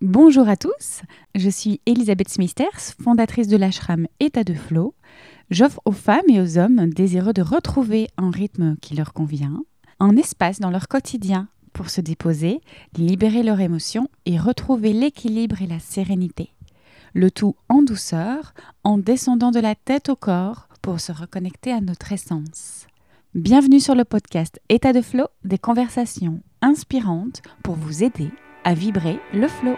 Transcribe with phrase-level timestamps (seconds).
[0.00, 1.02] Bonjour à tous,
[1.34, 4.94] je suis Elisabeth Smithers, fondatrice de l'ashram État de Flow.
[5.50, 9.60] J'offre aux femmes et aux hommes désireux de retrouver un rythme qui leur convient,
[9.98, 12.60] un espace dans leur quotidien pour se déposer,
[12.96, 16.52] libérer leurs émotions et retrouver l'équilibre et la sérénité.
[17.12, 18.54] Le tout en douceur,
[18.84, 22.86] en descendant de la tête au corps pour se reconnecter à notre essence.
[23.34, 28.30] Bienvenue sur le podcast État de Flow, des conversations inspirantes pour vous aider
[28.64, 29.76] à vibrer le flow.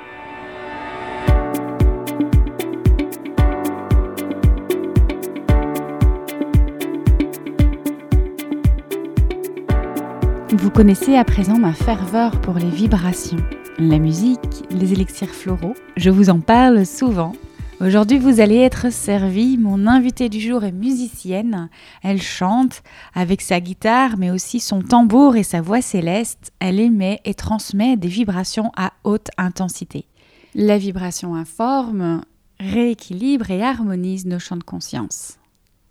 [10.53, 13.39] Vous connaissez à présent ma ferveur pour les vibrations,
[13.79, 15.75] la musique, les élixirs floraux.
[15.97, 17.33] Je vous en parle souvent
[17.81, 19.57] Aujourd'hui, vous allez être servi.
[19.57, 21.71] Mon invitée du jour est musicienne.
[22.03, 22.83] Elle chante
[23.15, 26.53] avec sa guitare, mais aussi son tambour et sa voix céleste.
[26.59, 30.05] Elle émet et transmet des vibrations à haute intensité.
[30.55, 32.21] La vibration informe,
[32.59, 35.39] rééquilibre et harmonise nos champs de conscience.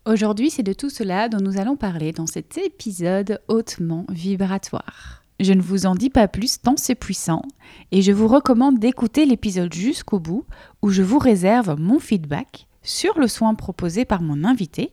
[0.05, 5.18] Aujourd'hui, c'est de tout cela dont nous allons parler dans cet épisode hautement vibratoire.
[5.39, 7.43] Je ne vous en dis pas plus tant c'est puissant
[7.91, 10.45] et je vous recommande d'écouter l'épisode jusqu'au bout
[10.81, 14.91] où je vous réserve mon feedback sur le soin proposé par mon invité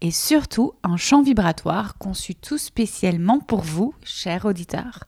[0.00, 5.04] et surtout un champ vibratoire conçu tout spécialement pour vous, chers auditeurs.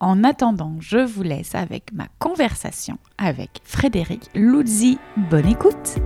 [0.00, 4.98] En attendant, je vous laisse avec ma conversation avec Frédéric Luzzi.
[5.30, 5.96] Bonne écoute!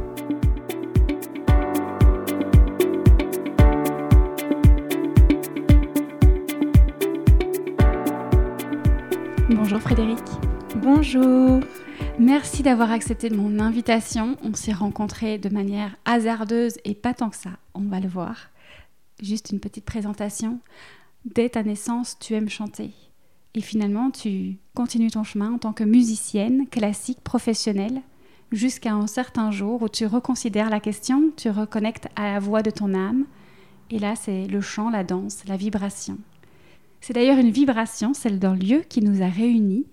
[9.50, 10.20] Bonjour Frédéric.
[10.76, 11.60] Bonjour.
[12.18, 14.36] Merci d'avoir accepté mon invitation.
[14.44, 18.50] On s'est rencontrés de manière hasardeuse et pas tant que ça, on va le voir.
[19.20, 20.60] Juste une petite présentation.
[21.24, 22.92] Dès ta naissance, tu aimes chanter.
[23.54, 28.00] Et finalement, tu continues ton chemin en tant que musicienne classique professionnelle
[28.52, 32.70] jusqu'à un certain jour où tu reconsidères la question, tu reconnectes à la voix de
[32.70, 33.24] ton âme.
[33.90, 36.18] Et là, c'est le chant, la danse, la vibration.
[37.02, 39.86] C'est d'ailleurs une vibration, celle d'un lieu qui nous a réunis,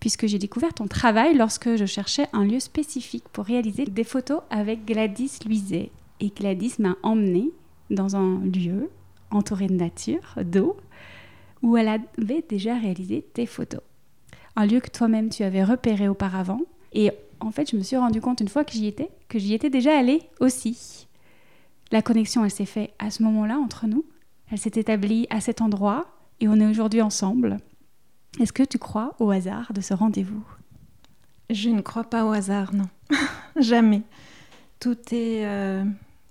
[0.00, 4.40] puisque j'ai découvert ton travail lorsque je cherchais un lieu spécifique pour réaliser des photos
[4.48, 5.90] avec Gladys Luiset.
[6.20, 7.50] Et Gladys m'a emmenée
[7.90, 8.90] dans un lieu
[9.30, 10.78] entouré de nature, d'eau,
[11.60, 13.82] où elle avait déjà réalisé tes photos.
[14.56, 16.62] Un lieu que toi-même tu avais repéré auparavant.
[16.94, 19.52] Et en fait, je me suis rendu compte une fois que j'y étais, que j'y
[19.52, 21.06] étais déjà allée aussi.
[21.92, 24.06] La connexion, elle s'est faite à ce moment-là entre nous.
[24.50, 27.58] Elle s'est établie à cet endroit et on est aujourd'hui ensemble.
[28.40, 30.44] Est-ce que tu crois au hasard de ce rendez-vous?
[31.48, 32.88] Je ne crois pas au hasard, non.
[33.56, 34.02] Jamais.
[34.80, 35.84] Tout est euh,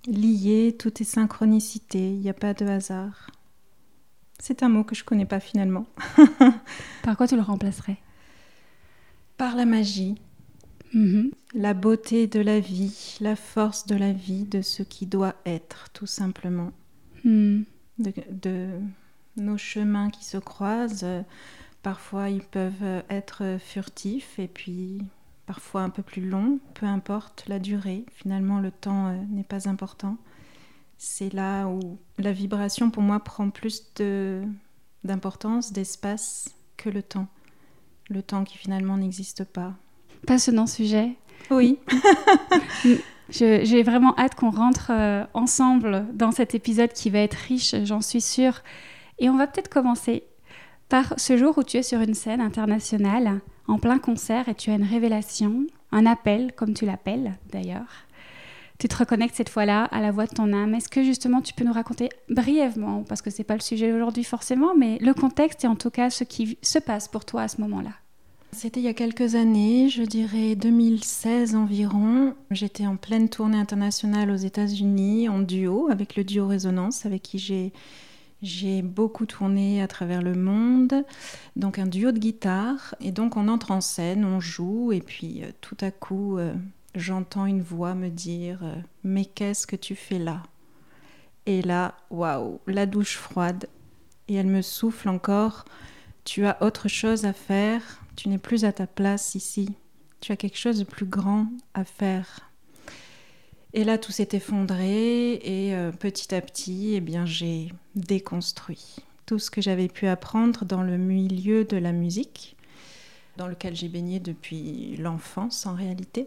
[0.06, 3.30] lié, tout est synchronicité, il n'y a pas de hasard.
[4.38, 5.86] C'est un mot que je ne connais pas finalement.
[7.02, 7.96] Par quoi tu le remplacerais?
[9.36, 10.14] Par la magie.
[10.94, 11.32] Mm-hmm.
[11.54, 15.88] La beauté de la vie, la force de la vie, de ce qui doit être,
[15.92, 16.70] tout simplement.
[17.24, 17.62] Mm.
[17.98, 18.78] de
[19.36, 21.04] nos chemins qui se croisent.
[21.04, 21.22] Euh,
[21.82, 25.02] parfois, ils peuvent être furtifs et puis
[25.46, 28.04] parfois un peu plus longs, peu importe la durée.
[28.12, 30.16] Finalement, le temps euh, n'est pas important.
[30.98, 33.84] C'est là où la vibration, pour moi, prend plus
[35.04, 37.28] d'importance, d'espace que le temps.
[38.08, 39.74] Le temps qui finalement n'existe pas.
[40.26, 41.16] Passionnant sujet.
[41.50, 41.78] Oui.
[43.28, 48.00] J'ai vraiment hâte qu'on rentre euh, ensemble dans cet épisode qui va être riche, j'en
[48.00, 48.62] suis sûre.
[49.18, 50.24] Et on va peut-être commencer
[50.88, 54.70] par ce jour où tu es sur une scène internationale, en plein concert, et tu
[54.70, 58.06] as une révélation, un appel, comme tu l'appelles d'ailleurs.
[58.78, 60.74] Tu te reconnectes cette fois-là à la voix de ton âme.
[60.74, 63.92] Est-ce que justement tu peux nous raconter brièvement, parce que ce n'est pas le sujet
[63.92, 67.42] aujourd'hui forcément, mais le contexte et en tout cas ce qui se passe pour toi
[67.42, 67.92] à ce moment-là?
[68.52, 72.34] C'était il y a quelques années, je dirais 2016 environ.
[72.50, 77.38] J'étais en pleine tournée internationale aux États-Unis en duo avec le duo Résonance avec qui
[77.38, 77.72] j'ai
[78.42, 81.04] j'ai beaucoup tourné à travers le monde,
[81.56, 85.42] donc un duo de guitare, et donc on entre en scène, on joue, et puis
[85.42, 86.54] euh, tout à coup, euh,
[86.94, 88.74] j'entends une voix me dire euh,
[89.04, 90.42] Mais qu'est-ce que tu fais là?
[91.46, 93.68] Et là, waouh, la douche froide,
[94.28, 95.64] et elle me souffle encore
[96.24, 99.74] Tu as autre chose à faire, tu n'es plus à ta place ici,
[100.20, 102.45] tu as quelque chose de plus grand à faire.
[103.76, 108.96] Et là, tout s'est effondré et euh, petit à petit, eh bien, j'ai déconstruit
[109.26, 112.56] tout ce que j'avais pu apprendre dans le milieu de la musique,
[113.36, 116.26] dans lequel j'ai baigné depuis l'enfance en réalité.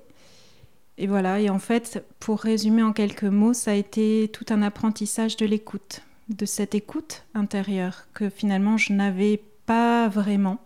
[0.99, 4.61] Et voilà, et en fait, pour résumer en quelques mots, ça a été tout un
[4.61, 10.59] apprentissage de l'écoute, de cette écoute intérieure que finalement je n'avais pas vraiment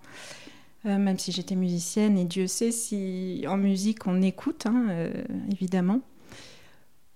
[0.85, 5.07] même si j'étais musicienne, et Dieu sait si en musique on écoute, hein,
[5.49, 6.01] évidemment.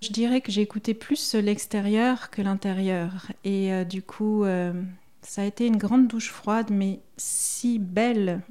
[0.01, 3.31] Je dirais que j'ai écouté plus l'extérieur que l'intérieur.
[3.43, 4.45] Et du coup,
[5.21, 8.41] ça a été une grande douche froide, mais si belle.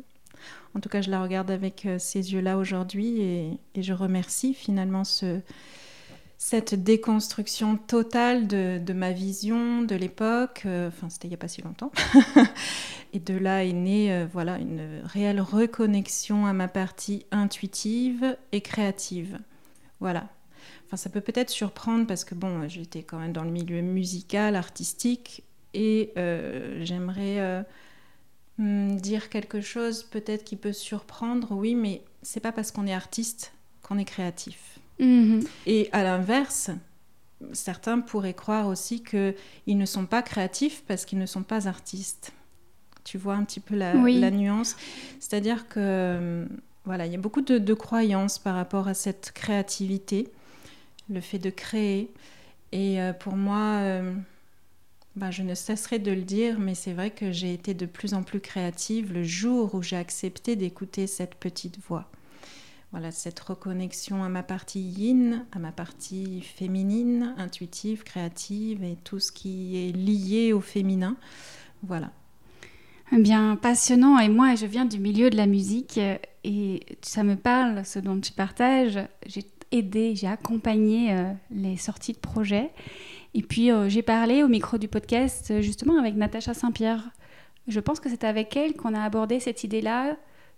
[0.75, 5.41] En tout cas, je la regarde avec ces yeux-là aujourd'hui et, je remercie finalement ce,
[6.39, 11.49] cette déconstruction totale de, ma vision de l'époque, euh, enfin c'était il n'y a pas
[11.49, 11.91] si longtemps,
[13.13, 18.61] et de là est née euh, voilà, une réelle reconnexion à ma partie intuitive et
[18.61, 19.39] créative.
[20.01, 20.29] Voilà.
[20.87, 24.57] Enfin, ça peut peut-être surprendre parce que bon, j'étais quand même dans le milieu musical,
[24.57, 25.43] artistique,
[25.75, 27.65] et euh, j'aimerais
[28.59, 32.95] hmm, dire quelque chose peut-être qui peut surprendre, oui, mais c'est pas parce qu'on est
[32.95, 33.53] artiste
[33.87, 34.81] qu'on est créatif.
[34.99, 35.45] Mhm.
[35.67, 36.71] Et à l'inverse,
[37.53, 39.35] certains pourraient croire aussi qu'ils
[39.79, 42.33] ne sont pas créatifs parce qu'ils ne sont pas artistes.
[43.05, 44.77] Tu vois un petit peu la, nuance?
[45.21, 46.47] C'est-à-dire que
[46.85, 50.29] voilà, il y a beaucoup de, croyances par rapport à cette créativité,
[51.09, 52.13] le fait de créer.
[52.73, 54.15] Et euh, pour moi, euh,
[55.15, 58.15] bah, je ne cesserai de le dire, mais c'est vrai que j'ai été de plus
[58.15, 62.11] en plus créative le jour où j'ai accepté d'écouter cette petite voix
[62.93, 69.19] voilà, cette reconnexion à ma partie yin, à ma partie féminine, intuitive, créative et tout
[69.19, 71.17] ce qui est lié au féminin.
[71.83, 72.11] Voilà.
[73.13, 74.19] Eh bien, passionnant.
[74.19, 76.01] Et moi, je viens du milieu de la musique
[76.45, 78.99] et ça me parle, ce dont tu partages.
[79.27, 79.43] J'ai
[79.73, 82.71] aidé, j'ai accompagné euh, les sorties de projets.
[83.35, 87.11] Et puis, euh, j'ai parlé au micro du podcast justement avec Natacha Saint-Pierre.
[87.69, 90.17] Je pense que c'est avec elle qu'on a abordé cette idée-là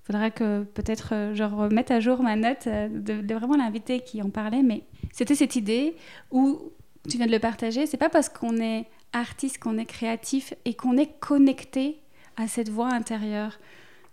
[0.09, 4.23] faudrait que peut-être euh, je remette à jour ma note euh, de, vraiment l'invité qui
[4.23, 4.83] en parlait, mais
[5.13, 5.97] c'était cette idée
[6.31, 6.73] où
[7.09, 7.87] tu viens de le partager.
[7.87, 12.01] C'est pas parce qu'on est artiste qu'on est créatif et qu'on est connecté
[12.39, 13.59] à cette voix intérieure.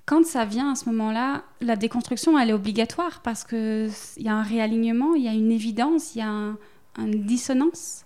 [0.05, 4.35] Quand ça vient à ce moment-là, la déconstruction, elle est obligatoire parce qu'il y a
[4.35, 6.55] un réalignement, il y a une évidence, il y a
[6.99, 8.05] une dissonance.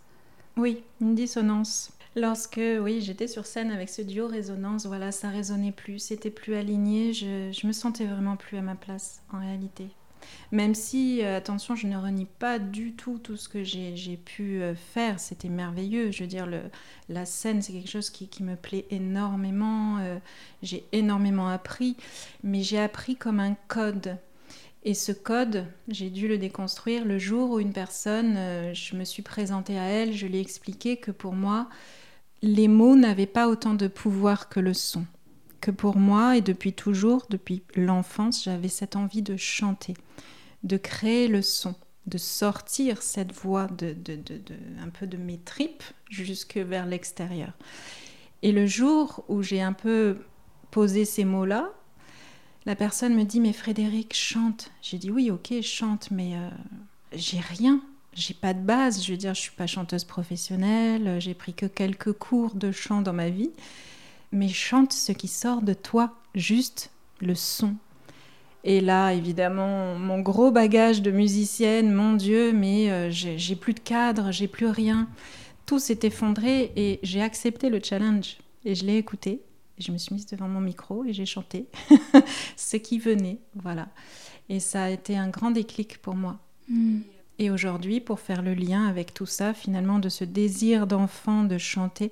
[0.55, 1.91] Oui, une dissonance.
[2.15, 6.55] Lorsque, oui, j'étais sur scène avec ce duo résonance, voilà, ça résonnait plus, c'était plus
[6.55, 9.89] aligné, je, je me sentais vraiment plus à ma place en réalité.
[10.51, 14.61] Même si, euh, attention, je ne renie pas du tout tout ce que j'ai pu
[14.61, 16.11] euh, faire, c'était merveilleux.
[16.11, 16.47] Je veux dire,
[17.07, 19.99] la scène, c'est quelque chose qui, qui, me plaît énormément.
[19.99, 20.17] Euh,
[20.63, 21.97] j'ai énormément appris,
[22.43, 24.17] mais j'ai appris comme un code.
[24.83, 29.21] Et ce code, j'ai dû le déconstruire le jour où une personne, je me suis
[29.21, 31.67] présentée à elle, je lui ai expliqué que pour moi,
[32.41, 35.05] les mots n'avaient pas autant de pouvoir que le son.
[35.61, 39.93] Que pour moi, et depuis toujours, depuis l'enfance, j'avais cette envie de chanter,
[40.63, 41.75] de créer le son,
[42.07, 43.95] de sortir cette voix de,
[44.81, 47.51] un peu de mes tripes jusque vers l'extérieur.
[48.41, 50.17] Et le jour où j'ai un peu
[50.71, 51.71] posé ces mots-là,
[52.65, 54.71] la personne me dit Mais Frédéric, chante.
[54.81, 56.49] J'ai dit Oui, ok, chante, mais euh,
[57.13, 57.81] j'ai rien
[58.13, 61.65] j'ai pas de base, je veux dire, je suis pas chanteuse professionnelle, j'ai pris que
[61.65, 63.51] quelques cours de chant dans ma vie,
[64.31, 67.75] mais chante ce qui sort de toi, juste le son.
[68.63, 73.79] Et là, évidemment, mon gros bagage de musicienne, mon Dieu, mais euh, j'ai plus de
[73.79, 75.07] cadre, j'ai plus rien.
[75.65, 79.41] Tout s'est effondré et j'ai accepté le challenge et je l'ai écouté.
[79.77, 81.67] je me suis mise devant mon micro et j'ai chanté
[82.57, 83.87] ce qui venait, voilà.
[84.49, 86.39] Et ça a été un grand déclic pour moi.
[86.67, 86.99] Hmm.
[87.37, 91.57] Et aujourd'hui, pour faire le lien avec tout ça, finalement, de ce désir d'enfant de
[91.57, 92.11] chanter,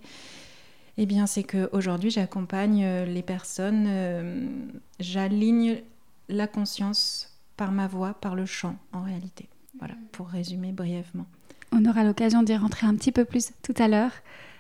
[0.98, 4.48] eh bien, c'est qu'aujourd'hui, j'accompagne euh, les personnes, euh,
[5.00, 5.82] j'aligne
[6.30, 9.48] la conscience par ma voix, par le chant, en réalité.
[9.80, 11.26] Voilà, pour résumer brièvement.
[11.72, 14.12] On aura l'occasion d'y rentrer un petit peu plus tout à l'heure.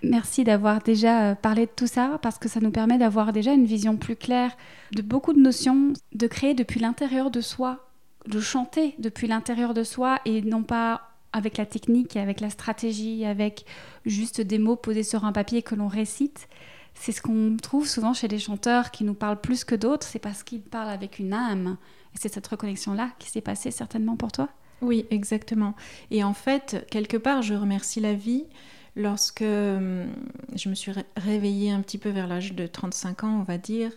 [0.03, 3.53] Merci d'avoir déjà euh, parlé de tout ça parce que ça nous permet d'avoir déjà
[3.53, 4.56] une vision plus claire
[4.94, 7.88] de beaucoup de notions, de créer depuis l'intérieur de soi
[8.27, 13.26] de chanter depuis l'intérieur de soi et non pas avec la technique, avec la stratégie,
[13.26, 13.66] avec
[14.06, 16.48] juste des mots posés sur un papier que l'on récite.
[16.94, 20.20] C'est ce qu'on trouve souvent chez les chanteurs qui nous parlent plus que d'autres, c'est
[20.20, 21.78] parce qu'ils parlent avec une âme.
[22.14, 24.50] C'est cette reconnexion-là qui s'est passée certainement pour toi
[24.82, 25.76] Oui, exactement.
[26.10, 28.46] Et en fait, quelque part, je remercie la vie
[28.96, 30.08] lorsque hum,
[30.56, 33.92] je me suis réveillée un petit peu vers l'âge de 35 ans, on va dire,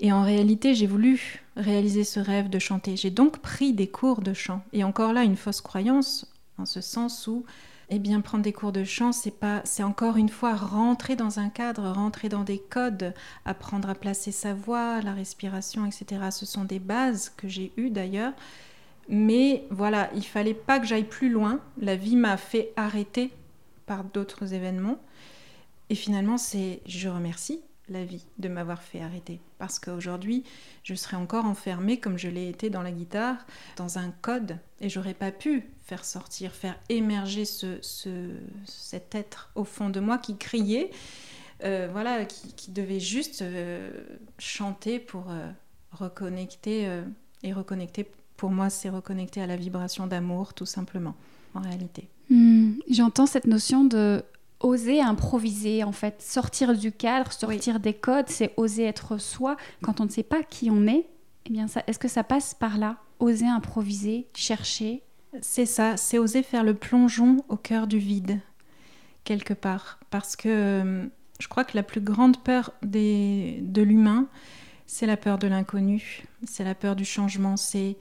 [0.00, 2.96] et en réalité, j'ai voulu réaliser ce rêve de chanter.
[2.96, 4.62] J'ai donc pris des cours de chant.
[4.72, 7.44] Et encore là, une fausse croyance, en ce sens où,
[7.90, 11.38] eh bien, prendre des cours de chant, c'est pas, c'est encore une fois rentrer dans
[11.38, 16.30] un cadre, rentrer dans des codes, apprendre à placer sa voix, la respiration, etc.
[16.30, 18.32] Ce sont des bases que j'ai eues d'ailleurs.
[19.08, 21.60] Mais voilà, il fallait pas que j'aille plus loin.
[21.80, 23.32] La vie m'a fait arrêter
[23.86, 24.98] par d'autres événements.
[25.88, 29.40] Et finalement, c'est, je remercie la vie de m'avoir fait arrêter.
[29.58, 30.44] Parce qu'aujourd'hui,
[30.82, 34.58] je serais encore enfermée, comme je l'ai été dans la guitare, dans un code.
[34.80, 37.78] Et j'aurais pas pu faire sortir, faire émerger ce,
[38.64, 40.90] cet être au fond de moi qui criait,
[41.64, 43.90] euh, voilà, qui, devait juste euh,
[44.38, 45.48] chanter pour euh,
[45.92, 46.88] reconnecter.
[47.42, 51.16] et reconnecter, pour moi, c'est reconnecter à la vibration d'amour, tout simplement,
[51.54, 52.08] en réalité.
[52.30, 54.22] Hmm, j'entends cette notion de
[54.60, 60.00] oser improviser, en fait, sortir du cadre, sortir des codes, c'est oser être soi quand
[60.00, 61.06] on ne sait pas qui on est.
[61.46, 62.96] Eh bien, est-ce que ça passe par là?
[63.20, 65.02] Oser improviser, chercher?
[65.40, 68.40] C'est ça, c'est oser faire le plongeon au cœur du vide,
[69.24, 69.98] quelque part.
[70.10, 71.06] Parce que euh,
[71.38, 74.26] je crois que la plus grande peur des, de l'humain,
[74.86, 77.96] c'est la peur de l'inconnu, c'est la peur du changement, c'est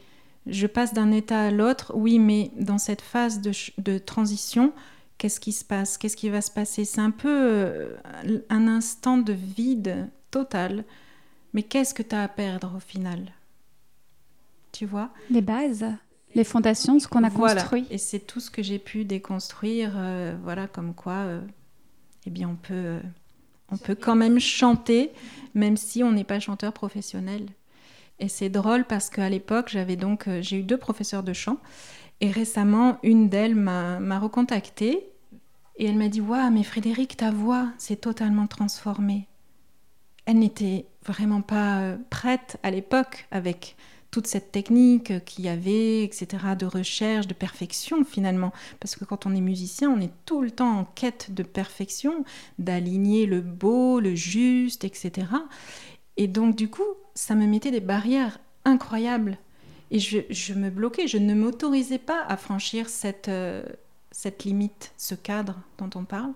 [0.46, 4.72] je passe d'un état à l'autre, oui, mais dans cette phase de, de transition,
[5.18, 6.86] qu'est-ce qui se passe, qu'est-ce qui va se passer.
[6.86, 7.96] C'est un peu euh,
[8.50, 10.84] un instant de vide total.
[11.54, 13.32] Mais qu'est-ce que tu as à perdre au final?
[14.72, 15.10] Tu vois?
[15.30, 15.86] Les bases,
[16.36, 17.62] les fondations, ce qu'on a voilà.
[17.62, 17.88] construit.
[17.90, 19.94] Et c'est tout ce que j'ai pu déconstruire.
[19.96, 21.42] Euh, voilà, comme quoi, euh,
[22.26, 23.00] eh bien, on peut,
[23.72, 25.12] on peut quand même chanter,
[25.56, 27.48] même si on n'est pas chanteur professionnel.
[28.20, 31.58] Et c'est drôle parce qu'à l'époque, j'avais donc, j'ai eu deux professeurs de chant.
[32.20, 35.10] Et récemment, une d'elles m'a recontactée
[35.78, 39.28] et elle m'a dit Waouh, mais Frédéric, ta voix s'est totalement transformée.
[40.26, 43.78] Elle n'était vraiment pas euh, prête à l'époque avec
[44.12, 48.52] toute cette technique qu'il y avait, etc., de recherche, de perfection finalement.
[48.80, 52.26] Parce que quand on est musicien, on est tout le temps en quête de perfection,
[52.58, 55.28] d'aligner le beau, le juste, etc.
[56.18, 59.38] Et donc du coup, ça me mettait des barrières incroyables
[59.90, 63.64] et je, me bloquais, je ne m'autorisais pas à franchir cette, euh,
[64.12, 66.32] cette limite, ce cadre dont on parle.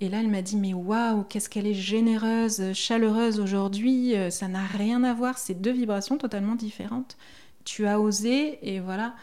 [0.00, 4.48] Et là, elle m'a dit, mais waouh, qu'est-ce qu'elle est généreuse, chaleureuse aujourd'hui, euh, ça
[4.48, 7.16] n'a rien à voir, c'est deux vibrations totalement différentes.
[7.64, 9.14] Tu as osé, et voilà.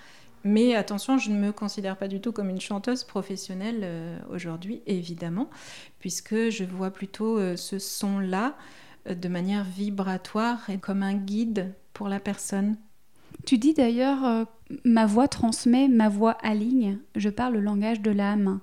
[0.44, 4.82] Mais attention, je ne me considère pas du tout comme une chanteuse professionnelle euh, aujourd'hui,
[4.88, 5.50] évidemment,
[6.00, 8.56] puisque je vois plutôt ce son-là
[9.08, 12.78] de manière vibratoire et comme un guide pour la personne
[13.46, 14.44] tu dis d'ailleurs, euh,
[14.86, 18.60] ma voix transmet, ma voix aligne, je parle le langage de l'âme.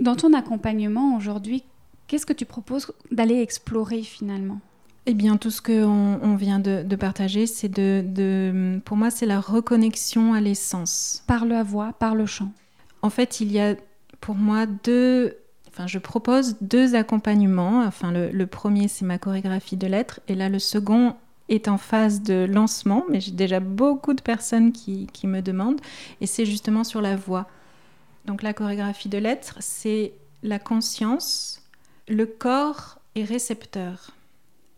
[0.00, 1.64] Dans ton accompagnement aujourd'hui,
[2.06, 4.60] qu'est-ce que tu proposes d'aller explorer finalement?
[5.06, 9.40] Eh bien, tout ce qu'on on vient de, partager, c'est de, pour moi, c'est la
[9.40, 11.24] reconnexion à l'essence.
[11.26, 12.52] Par la voix, par le chant.
[13.00, 13.74] En fait, il y a
[14.20, 15.36] pour moi deux,
[15.68, 17.84] enfin, je propose deux accompagnements.
[17.84, 21.14] Enfin, le, le premier, c'est ma chorégraphie de lettres, et là, le second,
[21.48, 25.80] est en phase de lancement, mais j'ai déjà beaucoup de personnes qui, qui me demandent,
[26.20, 27.46] et c'est justement sur la voix.
[28.26, 30.12] Donc la chorégraphie de l'être, c'est
[30.42, 31.62] la conscience,
[32.08, 34.12] le corps est récepteur.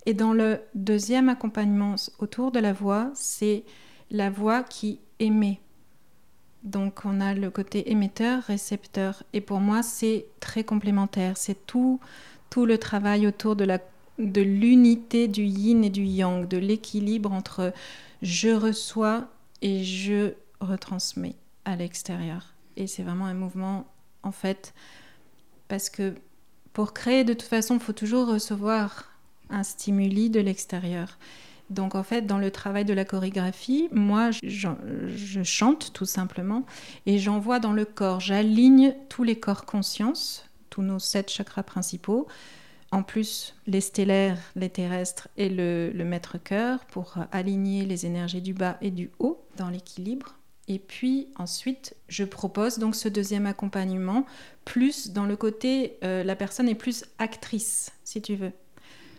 [0.07, 3.65] Et dans le deuxième accompagnement autour de la voix, c'est
[4.11, 5.61] la voix qui émet.
[6.63, 9.23] Donc on a le côté émetteur, récepteur.
[9.33, 11.37] Et pour moi, c'est très complémentaire.
[11.37, 12.01] C'est tout,
[12.51, 13.79] tout le travail autour de la
[14.19, 17.73] de l'unité du yin et du yang, de l'équilibre entre
[18.23, 19.29] je reçois
[19.63, 22.55] et je retransmets à l'extérieur.
[22.77, 23.87] Et c'est vraiment un mouvement,
[24.23, 24.75] en fait,
[25.69, 26.15] parce que
[26.73, 29.11] pour créer, de toute façon, il faut toujours recevoir
[29.51, 31.19] un stimuli de l'extérieur.
[31.71, 36.67] Donc en fait, dans le travail de la chorégraphie, moi, je, chante tout simplement
[37.07, 42.27] et j'envoie dans le corps, j'aligne tous les corps conscience, tous nos sept chakras principaux,
[42.93, 48.79] en plus les stellaires, les terrestres et le, maître-cœur pour aligner les énergies du bas
[48.81, 50.35] et du haut dans l'équilibre.
[50.67, 54.25] Et puis ensuite, je propose donc ce deuxième accompagnement,
[54.65, 58.53] plus dans le côté, euh, la personne est plus actrice, si tu veux.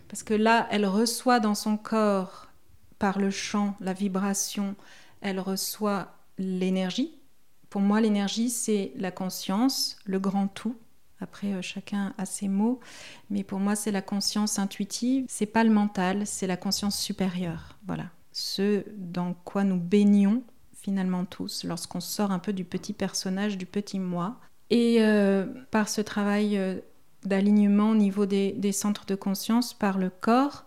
[0.07, 2.47] Parce que là, elle reçoit dans son corps,
[2.99, 4.75] par le chant, la vibration,
[5.21, 7.11] elle reçoit l'énergie.
[7.69, 10.75] Pour moi, l'énergie, c'est la conscience, le grand tout,
[11.21, 12.79] après, euh, chacun a ses mots,
[13.29, 15.25] mais pour moi, c'est la conscience intuitive.
[15.27, 17.77] C'est pas le mental, c'est la conscience supérieure.
[17.85, 23.57] Voilà, ce dans quoi nous baignons finalement tous lorsqu'on sort un peu du petit personnage,
[23.57, 24.37] du petit moi.
[24.71, 26.79] Et euh, par ce travail euh,
[27.23, 30.65] d'alignement au niveau des, des, centres de conscience par le corps,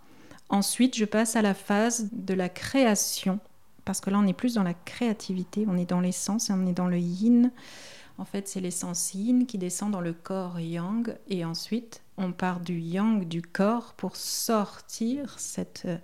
[0.50, 3.40] ensuite je passe à la phase de la création,
[3.84, 6.66] parce que là on est plus dans la créativité, on est dans l'essence et on
[6.66, 7.50] est dans le yin.
[8.16, 12.60] En fait, c'est l'essence yin qui descend dans le corps yang et ensuite on part
[12.60, 15.96] du yang du corps pour sortir cette euh,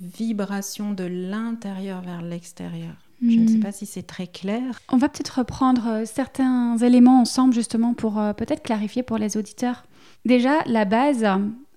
[0.00, 2.94] vibration de l'intérieur vers l'extérieur.
[3.20, 3.60] Je ne sais hmm.
[3.60, 4.80] pas si c'est très clair.
[4.90, 9.36] On va peut-être reprendre euh, certains éléments ensemble justement pour euh, peut-être clarifier pour les
[9.36, 9.84] auditeurs.
[10.24, 11.26] Déjà, la base,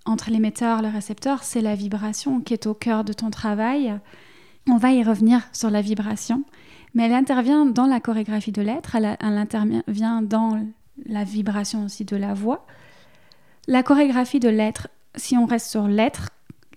[0.06, 4.00] entre l'émetteur et le récepteur, c'est la vibration qui est au cœur de ton travail.
[4.70, 6.44] On va y revenir sur la vibration,
[6.94, 10.60] mais elle intervient dans la chorégraphie de l'être, elle, intervient dans
[11.06, 12.66] la vibration aussi de la voix.
[13.68, 16.30] La chorégraphie de l'être, si on reste sur l'être,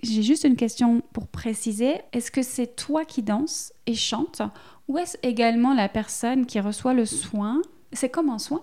[0.03, 2.01] j'ai juste une question pour préciser.
[2.13, 4.43] Est-ce que c'est toi qui danses et chante
[4.87, 7.63] ou est-ce également la personne qui reçoit le soin?
[7.93, 8.63] C'est comme un soin?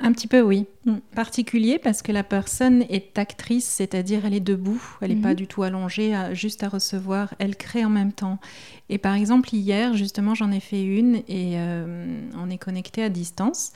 [0.00, 0.66] Un petit peu, oui.
[0.84, 0.96] Mm.
[1.14, 5.34] Particulier parce que la personne est actrice, c'est-à-dire elle est debout, elle n'est pas mhm.
[5.34, 8.38] du tout allongée, juste à recevoir, elle crée en même temps.
[8.88, 13.08] Et par exemple, hier, justement, j'en ai fait une et euh, on est connecté à
[13.08, 13.72] distance.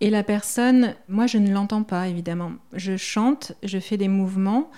[0.00, 2.52] Et la personne, moi je ne l'entends pas évidemment.
[2.72, 4.70] Je chante, je fais des mouvements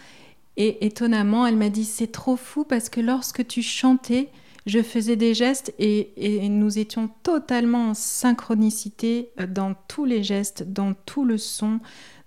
[0.56, 4.28] et étonnamment, elle m'a dit c'est trop fou parce que lorsque tu chantais,
[4.66, 10.64] je faisais des gestes et, nous étions totalement en synchronicité euh, dans tous les gestes,
[10.73, 11.81] dans tout le son,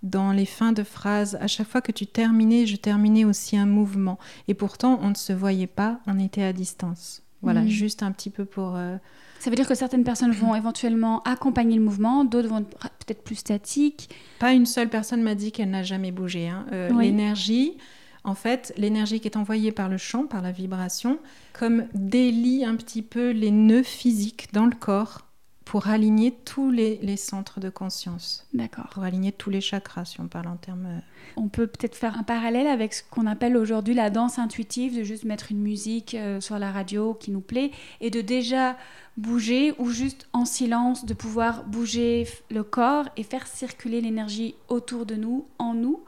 [0.04, 1.38] dans les fins de phrases.
[1.40, 4.20] À chaque fois que tu terminais, je terminais aussi un mouvement.
[4.48, 7.22] Et pourtant, on ne se voyait pas, on était à distance.
[7.42, 7.68] Voilà, mm.
[7.68, 8.76] juste un petit peu pour...
[8.76, 8.98] Euh,
[9.40, 13.24] Ça veut dire que certaines personnes vont éventuellement accompagner le mouvement, d'autres vont être peut-être
[13.24, 14.10] plus statiques.
[14.40, 16.48] Pas une seule personne m'a dit qu'elle n'a jamais bougé.
[16.48, 16.66] Hein.
[16.72, 17.78] Euh, l'énergie,
[18.26, 21.20] en fait, l'énergie qui est envoyée par le chant, par la vibration,
[21.54, 25.22] comme délie un petit peu les nœuds physiques dans le corps
[25.66, 28.48] pour aligner tous les, centres de conscience.
[28.54, 28.88] D'accord.
[28.92, 30.86] Pour aligner tous les chakras, si on parle en termes.
[30.86, 31.00] Euh,
[31.36, 35.04] on peut peut-être faire un parallèle avec ce qu'on appelle aujourd'hui la danse intuitive, de
[35.04, 38.78] juste mettre une musique euh, sur la radio qui nous plaît et de déjà
[39.18, 45.06] bouger ou juste en silence, de pouvoir bouger le corps et faire circuler l'énergie autour
[45.06, 46.04] de nous, en nous.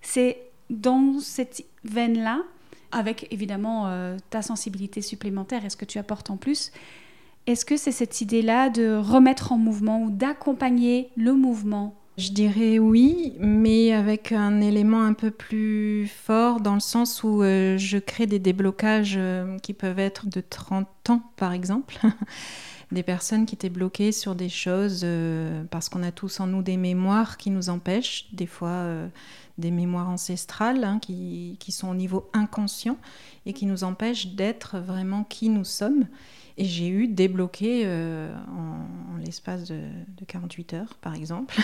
[0.00, 2.42] C'est dans cette veine-là,
[2.90, 6.72] avec évidemment euh, ta sensibilité supplémentaire et ce que tu apportes en plus,
[7.46, 11.94] est-ce que c'est cette idée-là de remettre en mouvement ou d'accompagner le mouvement?
[12.18, 17.42] Je dirais oui, mais avec un élément un peu plus fort dans le sens où
[17.42, 21.98] euh, je crée des déblocages euh, qui peuvent être de 30 ans par exemple.
[22.92, 25.06] des personnes qui étaient bloquées sur des choses
[25.70, 28.86] parce qu'on a tous en nous des mémoires qui nous empêchent des fois
[29.58, 32.98] des mémoires ancestrales hein, qui, sont au niveau inconscient
[33.46, 36.06] et qui nous empêchent d'être vraiment qui nous sommes.
[36.58, 39.80] Et j'ai eu débloqué euh, en, l'espace de,
[40.26, 41.56] 48 heures, par exemple,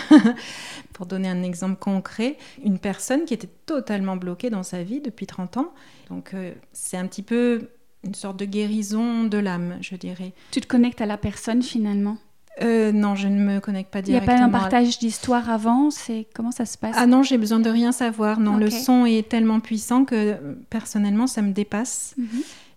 [0.93, 5.27] pour donner un exemple concret, une personne qui était totalement bloquée dans sa vie depuis
[5.27, 5.73] 30 ans.
[6.09, 7.69] Donc euh, c'est un petit peu
[8.03, 10.33] une sorte de guérison de l'âme, je dirais.
[10.51, 12.17] Tu te connectes à la personne finalement?
[12.61, 14.33] Euh, non, je ne me connecte pas directement.
[14.33, 15.91] Il n'y a pas un partage d'histoire avant?
[15.91, 16.95] C'est comment ça se passe?
[16.97, 18.39] Ah non, j'ai besoin de rien savoir.
[18.39, 20.37] Non, le son est tellement puissant que
[20.69, 22.15] personnellement, ça me dépasse.
[22.17, 22.27] Mhm.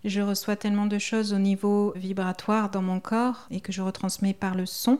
[0.05, 4.33] Je reçois tellement de choses au niveau vibratoire dans mon corps et que je retransmets
[4.33, 4.99] par le son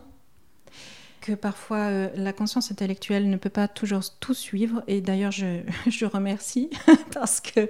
[1.23, 4.83] que parfois euh, la conscience intellectuelle ne peut pas toujours tout suivre.
[4.87, 6.69] Et d'ailleurs, je, je remercie
[7.13, 7.69] parce que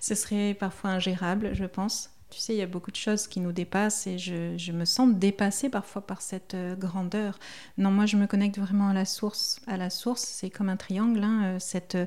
[0.00, 2.11] ce serait parfois ingérable, je pense.
[2.32, 5.14] Tu sais, il y a beaucoup de choses qui nous dépassent et je, me sens
[5.14, 7.38] dépassée parfois par cette euh, grandeur.
[7.76, 9.60] Non, moi, je me connecte vraiment à la source.
[9.66, 11.22] À la source, c'est comme un triangle.
[11.22, 12.06] Hein, euh, cette, euh,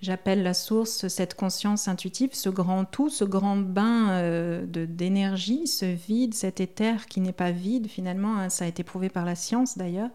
[0.00, 5.86] j'appelle la source cette conscience intuitive, ce grand tout, ce grand bain de, d'énergie, ce
[5.86, 8.36] vide, cet éther qui n'est pas vide finalement.
[8.36, 10.10] Hein, ça a été prouvé par la science d'ailleurs.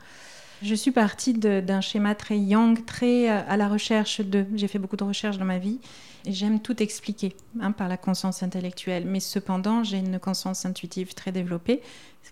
[0.61, 4.45] Je suis partie d'un schéma très yang, très à la recherche de.
[4.55, 5.79] J'ai fait beaucoup de recherches dans ma vie
[6.25, 11.31] J'aime tout expliquer hein, par la conscience intellectuelle, mais cependant, j'ai une conscience intuitive très
[11.31, 11.81] développée.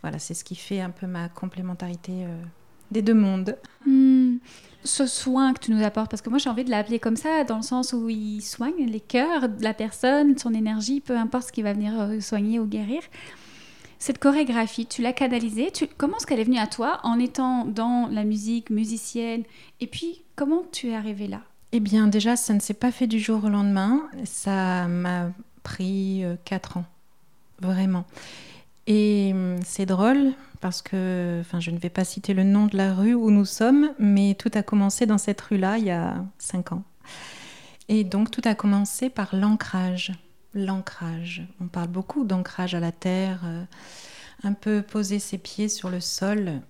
[0.02, 2.44] Voilà, c'est ce qui fait un peu ma complémentarité euh,
[2.92, 3.58] des deux mondes.
[3.86, 4.38] Hmm.
[4.84, 7.44] Ce soin que tu nous apportes, parce que moi j'ai envie de l'appeler comme ça,
[7.44, 11.48] dans le sens où il soigne les cœurs de la personne, son énergie, peu importe
[11.48, 13.02] ce qui va venir euh, soigner ou guérir.
[14.00, 15.72] Cette chorégraphie, tu l'as canalisée.
[15.72, 15.88] Tu...
[15.88, 19.44] Comment est-ce qu'elle est venue à toi en étant dans la musique, musicienne
[19.80, 21.42] Et puis, comment tu es arrivée là
[21.74, 24.10] eh bien, déjà, ça ne s'est pas fait du jour au lendemain.
[24.24, 25.32] Ça m'a
[25.64, 26.86] pris euh, quatre ans,
[27.60, 28.06] vraiment.
[28.88, 30.32] Et hum, c'est drôle
[30.62, 33.46] parce que, enfin, je ne vais pas citer le nom de la rue où nous
[33.46, 36.84] sommes, mais tout a commencé dans cette rue-là il y a cinq ans.
[37.90, 40.14] Et donc, tout a commencé par l'ancrage.
[40.54, 41.48] L'ancrage.
[41.62, 43.64] On parle beaucoup d'ancrage à la terre, euh,
[44.44, 46.62] un peu poser ses pieds sur le sol.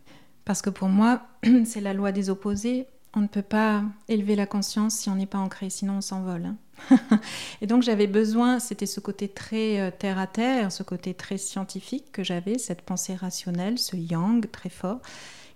[0.46, 1.28] Parce que pour moi,
[1.66, 2.88] c'est la loi des opposés
[3.18, 6.46] on ne peut pas élever la conscience si on n'est pas ancré, sinon on s'envole.
[6.46, 7.00] Hein.
[7.62, 11.40] et donc j'avais besoin, c'était ce côté très euh, terre à terre, ce côté très
[11.40, 15.02] scientifique que j'avais, cette pensée rationnelle, ce yang très fort,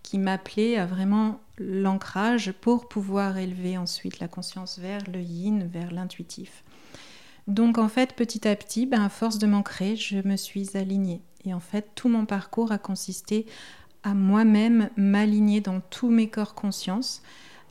[0.01, 5.91] qui m'appelait à vraiment l'ancrage pour pouvoir élever ensuite la conscience vers le yin, vers
[5.91, 6.63] l'intuitif.
[7.51, 11.21] Donc en fait, petit à petit, ben, à force de m'ancrer, je me suis alignée.
[11.43, 13.45] Et en fait, tout mon parcours a consisté
[14.03, 17.21] à moi-même m'aligner dans tous mes corps conscience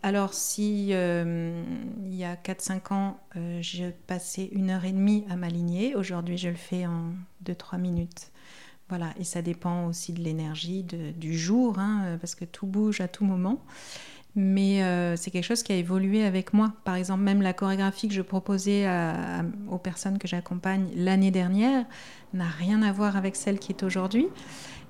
[0.03, 1.65] Alors, si euh,
[2.05, 6.37] il y a 4-5 ans, euh, je passais une heure et demie à m'aligner, aujourd'hui
[6.37, 7.15] je le fais en
[7.47, 8.33] 2-3 minutes.
[8.91, 13.09] Voilà, et ça dépend aussi de l'énergie du jour, hein, parce que tout bouge à
[13.09, 13.65] tout moment.
[14.37, 16.73] Mais euh, c'est quelque chose qui a évolué avec moi.
[16.85, 18.89] Par exemple, même la chorégraphie que je proposais
[19.69, 21.85] aux personnes que j'accompagne l'année dernière
[22.33, 24.29] n'a rien à voir avec celle qui est aujourd'hui,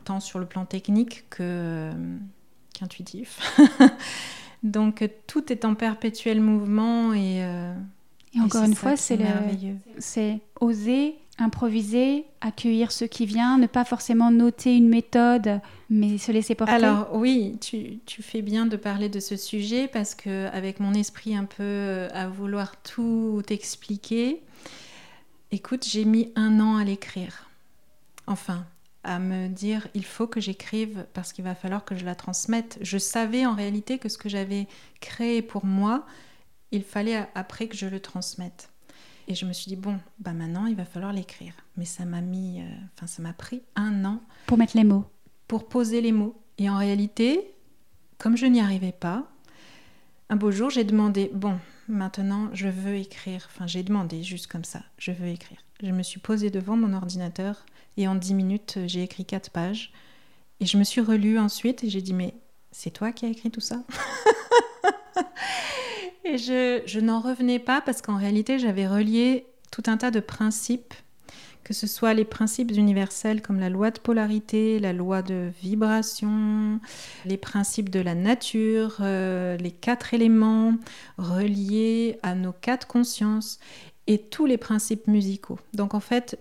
[0.05, 1.91] tant sur le plan technique que,
[2.75, 3.41] qu'intuitif.
[4.63, 7.75] Donc tout est en perpétuel mouvement et, euh,
[8.35, 9.77] et encore une fois, c'est merveilleux.
[9.99, 16.33] C'est oser improviser, accueillir ce qui vient, ne pas forcément noter une méthode, mais se
[16.33, 16.73] laisser porter.
[16.73, 21.37] Alors oui, tu, fais bien de parler de ce sujet parce que avec mon esprit
[21.37, 24.43] un peu euh, à vouloir tout expliquer,
[25.51, 27.49] écoute, j'ai mis un an à l'écrire.
[28.27, 28.65] Enfin,
[29.03, 32.79] à me dire il faut que j'écrive parce qu'il va falloir que je la transmette.
[32.81, 34.67] Je savais en réalité que ce que j'avais
[35.01, 36.07] créé pour moi,
[36.73, 38.70] il fallait après que je le transmette.
[39.31, 41.55] Et je me suis dit, bon, bah maintenant, il va falloir l'écrire.
[41.77, 42.65] Mais ça m'a mis, euh,
[42.97, 44.21] enfin, ça m'a pris un an.
[44.47, 45.05] Pour mettre les mots.
[45.47, 46.43] Pour poser les mots.
[46.59, 47.55] Et en réalité,
[48.19, 49.31] comme je n'y arrivais pas,
[50.31, 53.49] un beau jour, j'ai demandé, bon, maintenant, je veux écrire.
[53.55, 55.59] Enfin, j'ai demandé juste comme ça, je veux écrire.
[55.81, 57.65] Je me suis posée devant mon ordinateur
[57.97, 59.93] et en dix minutes, j'ai écrit quatre pages.
[60.59, 62.35] Et je me suis relue ensuite et j'ai dit, mais
[62.73, 63.85] c'est toi qui as écrit tout ça?
[66.25, 70.95] Et je, n'en revenais pas parce qu'en réalité, j'avais relié tout un tas de principes,
[71.65, 76.81] que ce soit les principes universels comme la loi de polarité, la loi de vibration,
[77.25, 80.75] les principes de la nature, euh, les quatre éléments
[81.17, 83.59] reliés à nos quatre consciences
[84.07, 85.59] et tous les principes musicaux.
[85.73, 86.39] Donc en fait,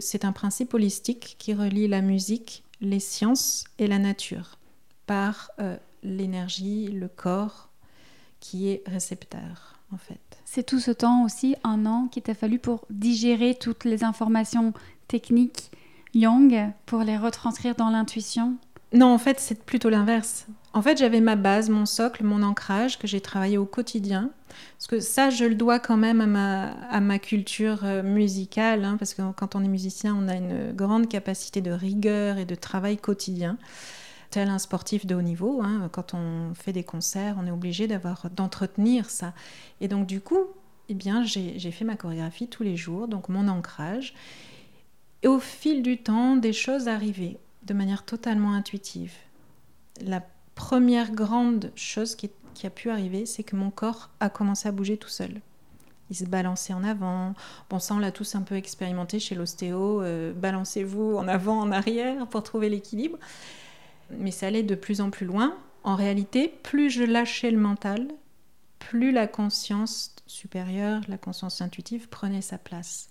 [0.00, 4.58] c'est un principe holistique qui relie la musique, les sciences et la nature
[5.06, 7.67] par euh, l'énergie, le corps
[8.40, 10.20] qui est récepteur, en fait.
[10.44, 14.72] C'est tout ce temps aussi, un an, qui t'a fallu pour digérer toutes les informations
[15.08, 15.70] techniques
[16.14, 18.56] Yang, pour les retranscrire dans l'intuition?
[18.94, 20.46] Non, en fait, c'est plutôt l'inverse.
[20.72, 24.30] En fait, j'avais ma base, mon socle, mon ancrage que j'ai travaillé au quotidien.
[24.78, 28.84] Parce que ça, je le dois quand même à ma, à ma culture euh, musicale,
[28.84, 32.46] hein, parce que quand on est musicien, on a une grande capacité de rigueur et
[32.46, 33.58] de travail quotidien
[34.30, 35.60] tel un sportif de haut niveau.
[35.62, 39.32] Hein, quand on fait des concerts, on est obligé d'avoir d'entretenir ça.
[39.80, 40.46] Et donc du coup,
[40.88, 44.14] eh bien, j'ai fait ma chorégraphie tous les jours, donc mon ancrage.
[45.22, 49.12] Et au fil du temps, des choses arrivaient de manière totalement intuitive.
[50.00, 50.22] La
[50.54, 52.30] première grande chose qui,
[52.64, 55.40] a pu arriver, c'est que mon corps a commencé à bouger tout seul.
[56.10, 57.34] Il se balançait en avant.
[57.68, 60.02] Bon, ça, on l'a tous un peu expérimenté chez l'ostéo.
[60.02, 63.18] Euh, balancez-vous en avant, en arrière pour trouver l'équilibre
[64.10, 65.56] mais ça allait de plus en plus loin.
[65.84, 68.08] En réalité, plus je lâchais le mental,
[68.78, 73.08] plus la conscience supérieure, la conscience intuitive prenait sa place.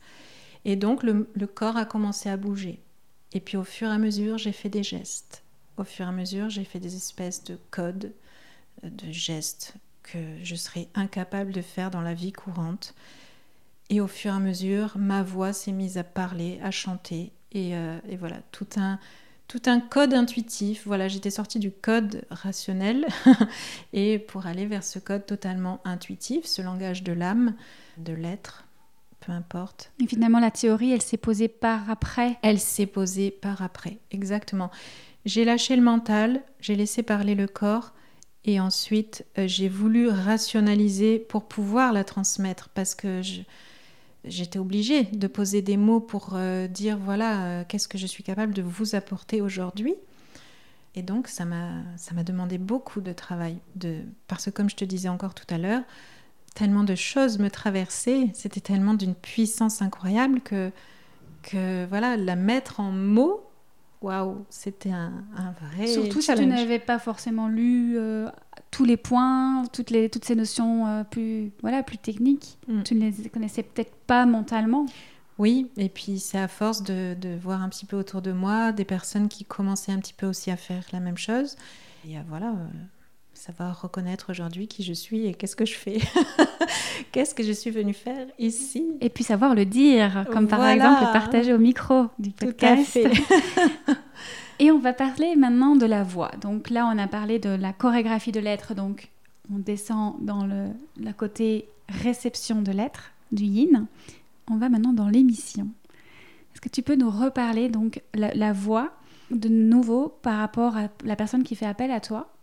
[0.66, 2.82] Et donc le, corps a commencé à bouger.
[3.34, 5.44] Et puis au fur et à mesure, j'ai fait des gestes.
[5.78, 8.14] Au fur et à mesure, j'ai fait des espèces de codes,
[8.84, 12.96] euh, de gestes que je serais incapable de faire dans la vie courante.
[13.90, 17.32] Et au fur et à mesure, ma voix s'est mise à parler, à chanter.
[17.52, 19.00] Et, euh, et voilà, tout un,
[19.48, 20.84] tout un code intuitif.
[20.86, 23.08] Voilà, j'étais sortie du code rationnel
[23.94, 27.56] et pour aller vers ce code totalement intuitif, ce langage de l'âme,
[27.98, 28.66] de l'être,
[29.20, 29.92] peu importe.
[30.04, 32.38] Et finalement, la théorie, elle s'est posée par après.
[32.42, 34.70] Elle s'est posée par après, exactement.
[35.26, 37.94] J'ai lâché le mental, j'ai laissé parler le corps
[38.46, 43.42] et ensuite euh, j'ai voulu rationaliser pour pouvoir la transmettre parce que je,
[44.30, 48.24] j'étais obligée de poser des mots pour euh, dire voilà euh, qu'est-ce que je suis
[48.24, 49.96] capable de vous apporter aujourd'hui.
[50.96, 54.76] Et donc ça m'a ça m'a demandé beaucoup de travail de parce que comme je
[54.76, 55.84] te disais encore tout à l'heure,
[56.56, 60.72] tellement de choses me traversaient, c'était tellement d'une puissance incroyable que
[61.44, 63.48] que voilà la mettre en mots
[64.02, 65.88] waouh, c'était un, un, vrai.
[65.88, 68.30] Surtout si tu n'avais pas forcément lu euh,
[68.72, 72.58] tous les points, toutes, les, toutes ces notions euh, plus, voilà, plus techniques.
[72.68, 72.84] Mm.
[72.84, 74.86] Tu ne les connaissais peut-être pas mentalement.
[75.38, 78.72] Oui, et puis c'est à force de, de, voir un petit peu autour de moi
[78.72, 81.56] des personnes qui commençaient un petit peu aussi à faire la même chose.
[82.08, 82.54] Et euh, voilà,
[83.34, 86.00] savoir reconnaître aujourd'hui qui je suis et qu'est-ce que je fais.
[87.12, 88.86] qu'est-ce que je suis venue faire ici.
[89.00, 92.98] Et puis savoir le dire, comme par exemple partager au micro du podcast.
[94.60, 96.32] et on va parler maintenant de la voix.
[96.42, 98.74] Donc là, on a parlé de la chorégraphie de l'être.
[98.74, 99.10] Donc
[99.54, 103.86] on descend dans le côté réception de l'être, du yin.
[104.50, 105.68] On va maintenant dans l'émission.
[106.54, 108.92] Est-ce que tu peux nous reparler donc la voix
[109.30, 112.34] de nouveau par rapport à la personne qui fait appel à toi?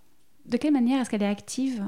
[0.46, 1.83] De quelle manière est-ce qu'elle est active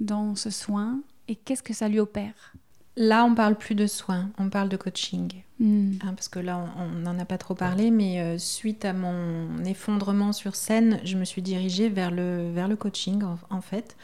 [0.00, 2.54] dans ce soin et qu'est-ce que ça lui opère?
[2.96, 5.42] Là, on parle plus de soins, on parle de coaching.
[5.58, 5.92] Hmm.
[6.02, 9.64] Hein, parce que là, on n'en a pas trop parlé, mais euh, suite à mon
[9.64, 13.96] effondrement sur scène, je me suis dirigée vers le, vers le coaching, en, fait.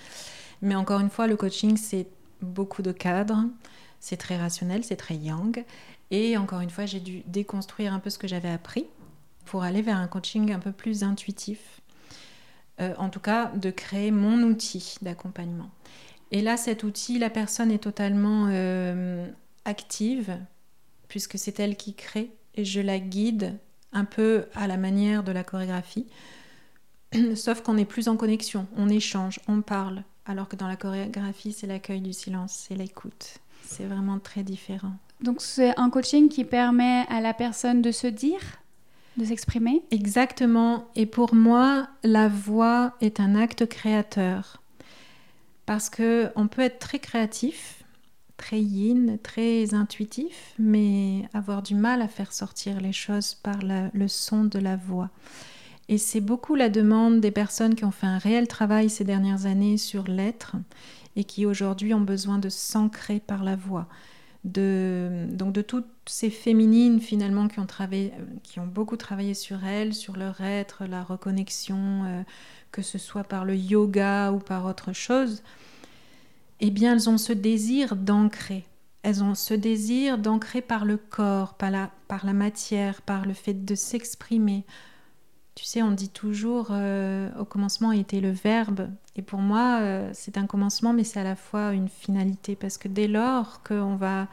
[0.62, 2.06] Mais encore une fois, le coaching, c'est
[2.42, 3.44] beaucoup de cadres,
[4.00, 5.64] c'est très rationnel, c'est très yang.
[6.10, 8.86] Et encore une fois, j'ai dû déconstruire un peu ce que j'avais appris
[9.46, 11.80] pour aller vers un coaching un peu plus intuitif.
[12.80, 15.70] Euh, en tout cas, de créer mon outil d'accompagnement.
[16.32, 19.28] Et là, cet outil, la personne est totalement euh,
[19.64, 20.38] active,
[21.08, 23.54] puisque c'est elle qui crée, et je la guide
[23.92, 26.06] un peu à la manière de la chorégraphie.
[27.34, 31.52] Sauf qu'on est plus en connexion, on échange, on parle, alors que dans la chorégraphie,
[31.52, 33.38] c'est l'accueil du silence, c'est l'écoute.
[33.62, 34.92] C'est vraiment très différent.
[35.20, 38.40] Donc c'est un coaching qui permet à la personne de se dire,
[39.16, 39.82] de s'exprimer?
[39.90, 40.88] Exactement.
[40.94, 44.60] Et pour moi, la voix est un acte créateur
[45.66, 47.84] parce que on peut être très créatif,
[48.36, 54.08] très yin, très intuitif, mais avoir du mal à faire sortir les choses par le
[54.08, 55.10] son de la voix.
[55.88, 59.46] Et c'est beaucoup la demande des personnes qui ont fait un réel travail ces dernières
[59.46, 60.56] années sur l'être
[61.14, 63.86] et qui aujourd'hui ont besoin de s'ancrer par la voix.
[64.44, 67.58] De, donc de toutes ces féminines finalement qui
[68.60, 72.22] ont, beaucoup travaillé sur elles, sur leur être, la reconnexion, euh,
[72.76, 75.42] que ce soit par le yoga ou par autre chose,
[76.60, 78.66] eh bien elles ont ce désir d'ancrer.
[79.02, 83.32] Elles ont ce désir d'ancrer par le corps, par la, par la matière, par le
[83.32, 84.66] fait de s'exprimer.
[85.54, 88.90] Tu sais, on dit toujours euh, au commencement était le verbe.
[89.14, 92.56] Et pour moi, euh, c'est un commencement, mais c'est à la fois une finalité.
[92.56, 94.28] Parce que dès lors qu'on va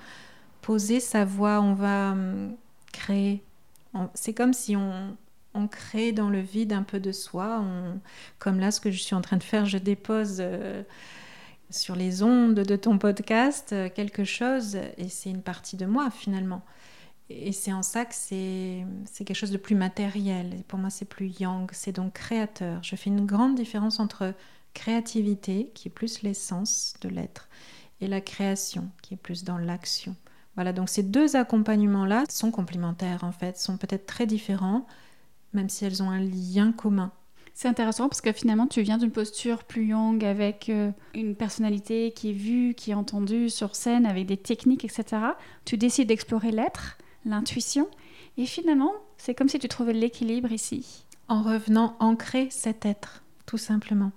[0.61, 2.57] poser sa voix, on va hum,
[2.91, 3.41] créer.
[4.15, 5.15] C'est comme si on,
[5.53, 7.63] on crée dans le vide un peu de soi.
[8.39, 10.83] comme là, ce que je suis en train de faire, je dépose euh,
[11.69, 16.09] sur les ondes de ton podcast euh, quelque chose et c'est une partie de moi
[16.11, 16.63] finalement.
[17.29, 18.85] Et c'est en ça que c'est
[19.15, 20.63] quelque chose de plus matériel.
[20.67, 22.83] pour moi, c'est plus yang, c'est donc créateur.
[22.83, 24.33] Je fais une grande différence entre
[24.73, 27.47] créativité, qui est plus l'essence de l'être,
[28.01, 30.15] et la création, qui est plus dans l'action.
[30.55, 34.85] Voilà, donc ces deux accompagnements-là sont complémentaires en fait, sont peut-être très différents,
[35.53, 37.11] même si elles ont un lien commun.
[37.53, 42.11] C'est intéressant parce que finalement, tu viens d'une posture plus young avec euh, une personnalité
[42.11, 45.21] qui est vue, qui est entendue sur scène avec des techniques, etc.
[45.63, 47.87] Tu décides d'explorer l'être, l'intuition,
[48.37, 51.05] et finalement, c'est comme si tu trouvais l'équilibre ici.
[51.27, 54.11] En revenant ancrer cet être, tout simplement.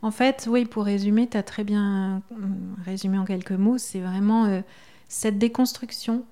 [0.00, 2.36] En fait, oui, pour résumer, tu as très bien euh,
[2.84, 4.60] résumé en quelques mots, c'est vraiment euh,
[5.08, 6.24] cette déconstruction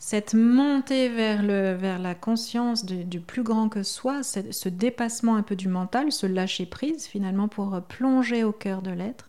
[0.00, 5.56] cette montée vers, le, la conscience du, plus grand que soi, ce dépassement un peu
[5.56, 9.28] du mental, ce lâcher prise finalement pour euh, plonger au cœur de l'être,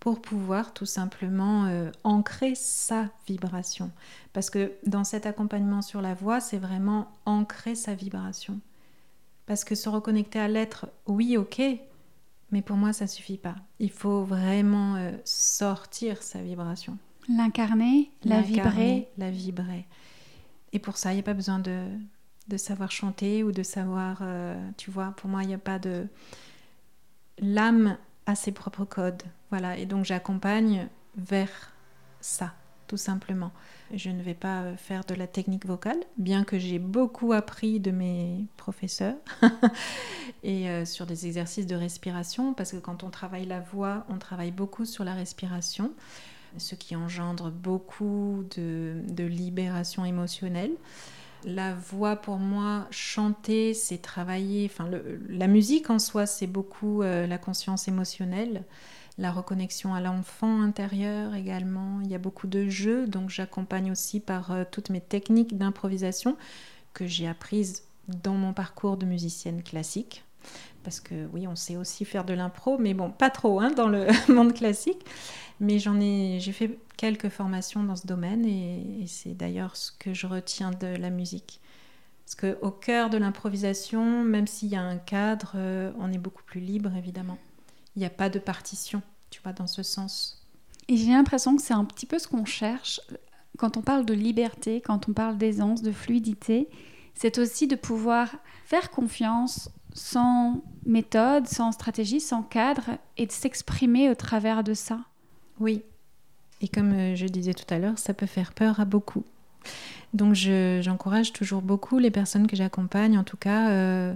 [0.00, 3.90] pour pouvoir tout simplement euh, ancrer sa vibration.
[4.34, 8.60] Parce que dans cet accompagnement sur la voix, c'est vraiment ancrer sa vibration.
[9.46, 11.62] Parce que se reconnecter à l'être, oui, ok,
[12.50, 13.56] mais pour moi, ça suffit pas.
[13.78, 16.98] Il faut vraiment euh, sortir sa vibration.
[17.28, 19.08] L'incarner, la vibrer.
[19.16, 19.86] La vibrer.
[20.72, 21.86] Et pour ça, il n'y a pas besoin de,
[22.48, 25.78] de, savoir chanter ou de savoir, euh, tu vois, pour moi, il n'y a pas
[25.78, 26.06] de...
[27.38, 29.22] L'âme a ses propres codes.
[29.50, 31.72] Voilà, et donc j'accompagne vers
[32.20, 32.54] ça,
[32.88, 33.52] tout simplement.
[33.92, 37.80] Je ne vais pas euh, faire de la technique vocale, bien que j'ai beaucoup appris
[37.80, 39.16] de mes professeurs
[40.42, 44.18] et euh, sur des exercices de respiration, parce que quand on travaille la voix, on
[44.18, 45.92] travaille beaucoup sur la respiration
[46.58, 50.72] ce qui engendre beaucoup de, libération émotionnelle.
[51.44, 54.70] La voix, pour moi, chanter, c'est travailler.
[54.72, 54.88] Enfin,
[55.28, 58.64] la musique en soi, c'est beaucoup euh, la conscience émotionnelle,
[59.18, 62.00] la reconnexion à l'enfant intérieur également.
[62.02, 66.36] Il y a beaucoup de jeux, donc j'accompagne aussi par euh, toutes mes techniques d'improvisation
[66.94, 70.24] que j'ai apprises dans mon parcours de musicienne classique.
[70.82, 73.88] Parce que oui, on sait aussi faire de l'impro, mais bon, pas trop hein, dans
[73.88, 75.04] le monde classique.
[75.60, 80.12] Mais j'en ai, j'ai fait quelques formations dans ce domaine et, c'est d'ailleurs ce que
[80.12, 81.60] je retiens de la musique.
[82.24, 86.42] Parce qu'au cœur de l'improvisation, même s'il y a un cadre, euh, on est beaucoup
[86.42, 87.38] plus libre évidemment.
[87.96, 90.42] Il n'y a pas de partition, tu vois, dans ce sens.
[90.88, 93.00] Et j'ai l'impression que c'est un petit peu ce qu'on cherche
[93.58, 96.68] quand on parle de liberté, quand on parle d'aisance, de fluidité.
[97.14, 104.10] C'est aussi de pouvoir faire confiance sans méthode, sans stratégie, sans cadre et de s'exprimer
[104.10, 105.00] au travers de ça.
[105.60, 105.82] Oui.
[106.60, 109.24] Et comme euh, je disais tout à l'heure, ça peut faire peur à beaucoup.
[110.12, 114.14] Donc j'encourage toujours beaucoup les personnes que j'accompagne, en tout cas, euh,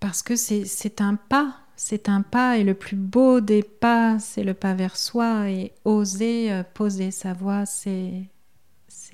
[0.00, 4.44] parce que c'est un pas, C'est un pas et le plus beau des pas, c'est
[4.44, 8.28] le pas vers soi et oser euh, poser sa voix, c'est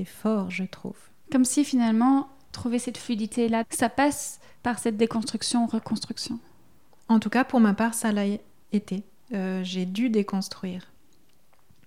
[0.05, 0.97] fort, je trouve.
[1.31, 6.41] Comme si finalement trouver cette fluidité là, ça passe par cette déconstruction reconstruction.
[7.09, 8.25] En tout cas, pour ma part, ça l'a
[8.73, 9.05] été.
[9.33, 10.89] Euh, j'ai dû déconstruire.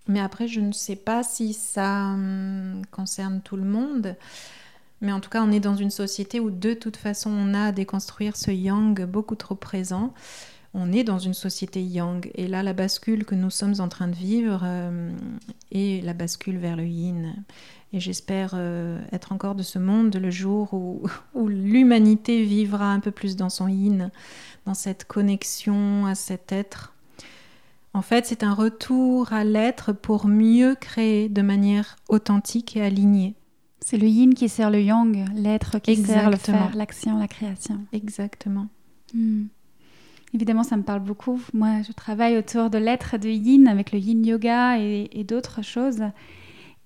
[0.09, 4.15] Mais après, je ne sais pas si ça hum, concerne tout le monde.
[5.01, 7.67] Mais en tout cas, on est dans une société où de toute façon, on a
[7.67, 10.13] à déconstruire ce yang beaucoup trop présent.
[10.73, 12.29] On est dans une société yang.
[12.33, 15.11] Et là, la bascule que nous sommes en train de vivre euh,
[15.71, 17.35] est la bascule vers le yin.
[17.93, 21.03] Et j'espère euh, être encore de ce monde le jour où
[21.47, 24.09] l'humanité vivra un peu plus dans son yin,
[24.65, 26.93] dans cette connexion à cet être.
[27.99, 33.35] En fait, c'est un retour à l'être pour mieux créer de manière authentique et alignée.
[33.81, 37.81] C'est le yin qui sert le yang, l'être qui sert le faire, l'action, la création.
[37.91, 38.67] Exactement.
[39.13, 39.47] Hmm.
[40.33, 41.41] Évidemment, ça me parle beaucoup.
[41.53, 46.03] Moi, je travaille autour de l'être de yin avec le yin yoga et, d'autres choses.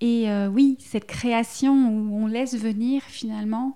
[0.02, 3.76] Et euh, oui, cette création où on laisse venir finalement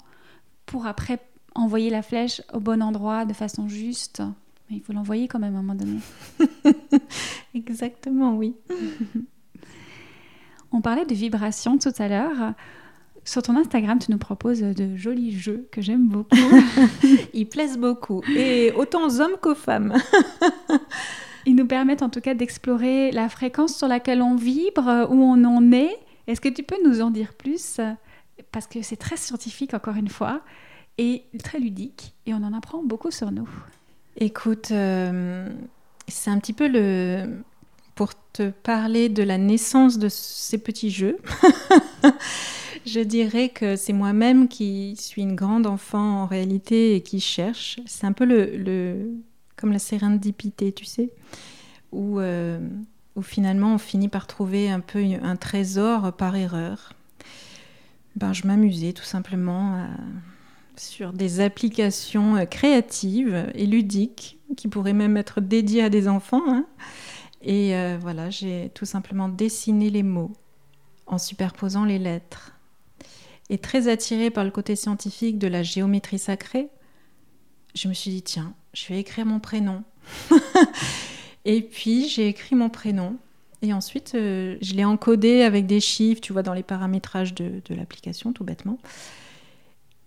[0.66, 1.20] pour après
[1.54, 4.24] envoyer la flèche au bon endroit de façon juste.
[4.70, 6.00] Mais il faut l'envoyer quand même à un moment donné.
[7.54, 8.56] Exactement, oui.
[10.72, 12.54] on parlait de vibration tout à l'heure.
[13.24, 16.38] Sur ton Instagram, tu nous proposes de jolis jeux que j'aime beaucoup.
[17.34, 19.94] Ils plaisent beaucoup, et autant aux hommes qu'aux femmes.
[21.46, 25.44] Ils nous permettent en tout cas d'explorer la fréquence sur laquelle on vibre, où on
[25.46, 25.98] en est.
[26.28, 27.80] Est-ce que tu peux nous en dire plus?
[28.52, 30.42] Parce que c'est très scientifique, encore une fois,
[30.98, 33.50] et très ludique, et on en apprend beaucoup sur nous.
[34.20, 35.48] Écoute, euh,
[36.08, 37.44] c'est un petit peu le...
[37.94, 41.18] Pour te parler de la naissance de ces petits jeux.
[42.86, 47.80] Je dirais que c'est moi-même qui suis une grande enfant en réalité et qui cherche.
[47.86, 49.12] C'est un peu le,
[49.56, 51.10] comme la sérendipité, tu sais,
[51.92, 52.60] où, euh,
[53.16, 56.94] où finalement on finit par trouver un peu un trésor par erreur.
[58.16, 59.88] Ben, je m'amusais tout simplement euh,
[60.80, 66.44] sur des applications euh, créatives et ludiques qui pourraient même être dédiées à des enfants.
[66.48, 66.66] Hein.
[67.42, 70.34] Et voilà, j'ai tout simplement dessiné les mots
[71.06, 72.58] en superposant les lettres
[73.50, 76.68] et très attirée par le côté scientifique de la géométrie sacrée,
[77.76, 79.84] je me suis dit, tiens, je vais écrire mon prénom.
[81.46, 83.18] et puis j'ai écrit mon prénom.
[83.62, 87.62] Et ensuite, euh, je l'ai encodé avec des chiffres, tu vois, dans les paramétrages de,
[87.70, 88.78] l'application, tout bêtement.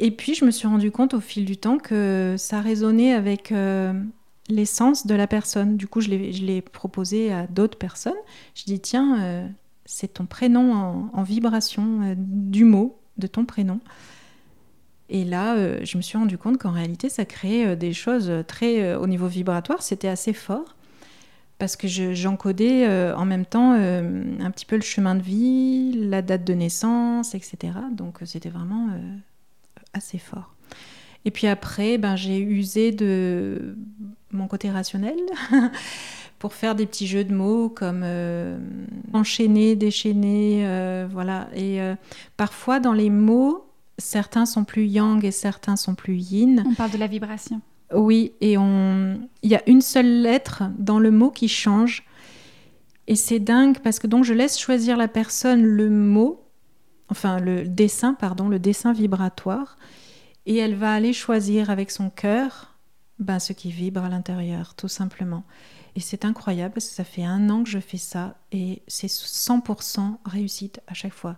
[0.00, 3.52] Et puis, je me suis rendu compte au fil du temps que ça résonnait avec
[3.52, 3.92] euh,
[4.48, 5.76] l'essence de la personne.
[5.76, 8.12] Du coup, je l'ai proposé à d'autres personnes.
[8.56, 9.46] Je dis, tiens, euh,
[9.84, 13.80] c'est ton prénom en, vibration du mot de ton prénom.
[15.10, 18.32] Et là, euh, je me suis rendu compte qu'en réalité, ça créait euh, des choses
[18.46, 20.76] très, euh, au niveau vibratoire, c'était assez fort.
[21.58, 26.42] Parce que j'encodais en même temps un petit peu le chemin de vie, la date
[26.42, 27.74] de naissance, etc.
[27.92, 28.88] Donc c'était vraiment
[29.92, 30.54] assez fort.
[31.24, 33.76] Et puis après, ben, j'ai usé de
[34.32, 35.18] mon côté rationnel
[36.38, 38.58] pour faire des petits jeux de mots comme euh,
[39.12, 41.48] enchaîner, déchaîner, euh, voilà.
[41.54, 41.94] Et euh,
[42.36, 43.66] parfois dans les mots,
[43.98, 46.64] certains sont plus yang et certains sont plus yin.
[46.66, 47.60] On parle de la vibration.
[47.92, 49.20] Oui, et on...
[49.42, 52.04] il y a une seule lettre dans le mot qui change.
[53.08, 56.44] Et c'est dingue parce que donc je laisse choisir la personne le mot,
[57.10, 59.76] enfin le dessin, pardon, le dessin vibratoire,
[60.46, 62.70] et elle va aller choisir avec son cœur
[63.20, 65.44] ben, ce qui vibre à l'intérieur, tout simplement.
[65.94, 69.08] Et c'est incroyable parce que ça fait un an que je fais ça et c'est
[69.08, 71.36] 100% réussite à chaque fois.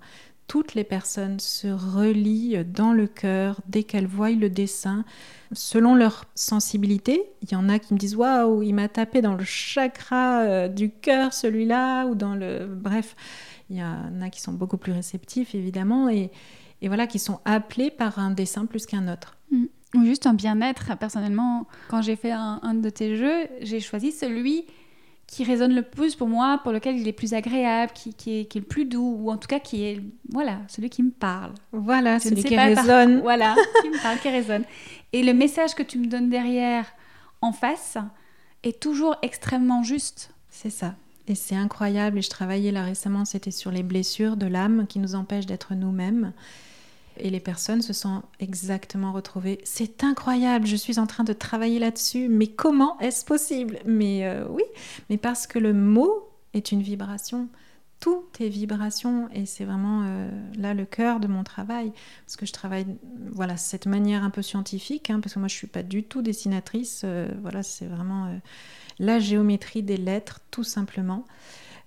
[0.53, 5.07] Toutes les personnes se relient dans le cœur dès qu'elles voient le dessin,
[5.53, 7.23] selon leur sensibilité.
[7.41, 10.69] Il y en a qui me disent Waouh, il m'a tapé dans le chakra euh,
[10.69, 12.67] du cœur, celui-là, ou dans le.
[12.67, 13.17] Bref,
[13.71, 16.31] il y en a qui sont beaucoup plus réceptifs, évidemment, et,
[16.83, 19.39] et voilà, qui sont appelés par un dessin plus qu'un autre.
[19.53, 20.97] Mm ou juste un bien-être.
[20.99, 24.65] Personnellement, quand j'ai fait un, de tes jeux, j'ai choisi celui
[25.33, 28.45] qui résonne le plus pour moi, pour lequel il est plus agréable, qui, qui, est,
[28.45, 31.11] qui, est, le plus doux, ou en tout cas qui est, voilà, celui qui me
[31.11, 31.55] parle.
[31.73, 33.21] Voilà, celui qui résonne.
[33.23, 34.65] voilà, qui me parle, qui résonne.
[35.15, 36.85] Et le message que tu me donnes derrière,
[37.41, 37.97] en face,
[38.63, 40.35] est toujours extrêmement juste.
[40.51, 40.97] C'est ça.
[41.27, 42.19] Et c'est incroyable.
[42.19, 45.75] Et je travaillais là récemment, c'était sur les blessures de l'âme qui nous empêchent d'être
[45.75, 46.35] nous-mêmes.
[47.19, 49.61] Et les personnes se sont exactement retrouvées.
[49.65, 53.79] C'est incroyable, je suis en train de travailler là-dessus, mais comment est-ce possible?
[53.85, 54.65] Mais euh, oui,
[55.11, 57.49] mais parce que le mot est une vibration.
[58.01, 61.93] tout est vibration et c'est vraiment euh, là le cœur de mon travail.
[62.27, 62.87] Parce que je travaille
[63.31, 66.23] voilà cette manière un peu scientifique hein, parce que moi je suis pas du tout
[66.23, 67.03] dessinatrice.
[67.05, 68.29] Euh, voilà c'est vraiment
[68.99, 71.25] la géométrie des lettres tout simplement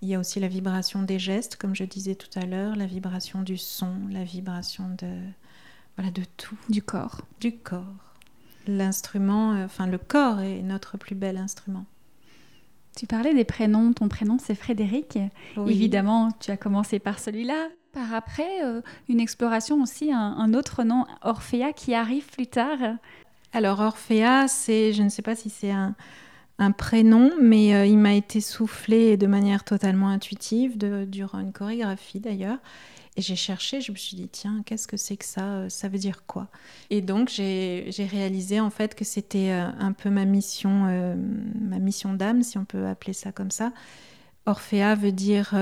[0.05, 2.85] il y a aussi la vibration des gestes comme je disais tout à l'heure la
[2.85, 5.07] vibration du son la vibration de
[5.97, 8.13] voilà de tout du corps du corps
[8.67, 11.85] l'instrument enfin le corps est notre plus bel instrument
[12.95, 13.91] tu parlais des prénoms.
[13.91, 15.19] Ton prénom, c'est Frédéric.
[15.67, 17.67] Évidemment, tu as commencé par celui-là.
[17.91, 22.77] Par après, euh, une exploration aussi, un, autre nom, Orphea, qui arrive plus tard.
[23.51, 25.93] Alors, Orphea, c'est, je ne sais pas si c'est un,
[26.71, 32.59] prénom, mais euh, il m'a été soufflé de manière totalement intuitive, durant une chorégraphie d'ailleurs.
[33.17, 35.87] Et j'ai cherché, je me suis dit, tiens, qu'est-ce que c'est que ça euh, Ça
[35.87, 36.47] veut dire quoi?
[36.89, 41.15] Et donc, j'ai réalisé en fait que c'était euh, un peu ma mission,
[41.61, 43.71] ma mission d'âme, si on peut appeler ça comme ça.
[44.45, 45.55] Orphea veut dire,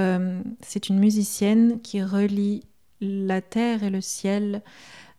[0.59, 2.63] c'est une musicienne qui relie
[2.99, 4.61] la terre et le ciel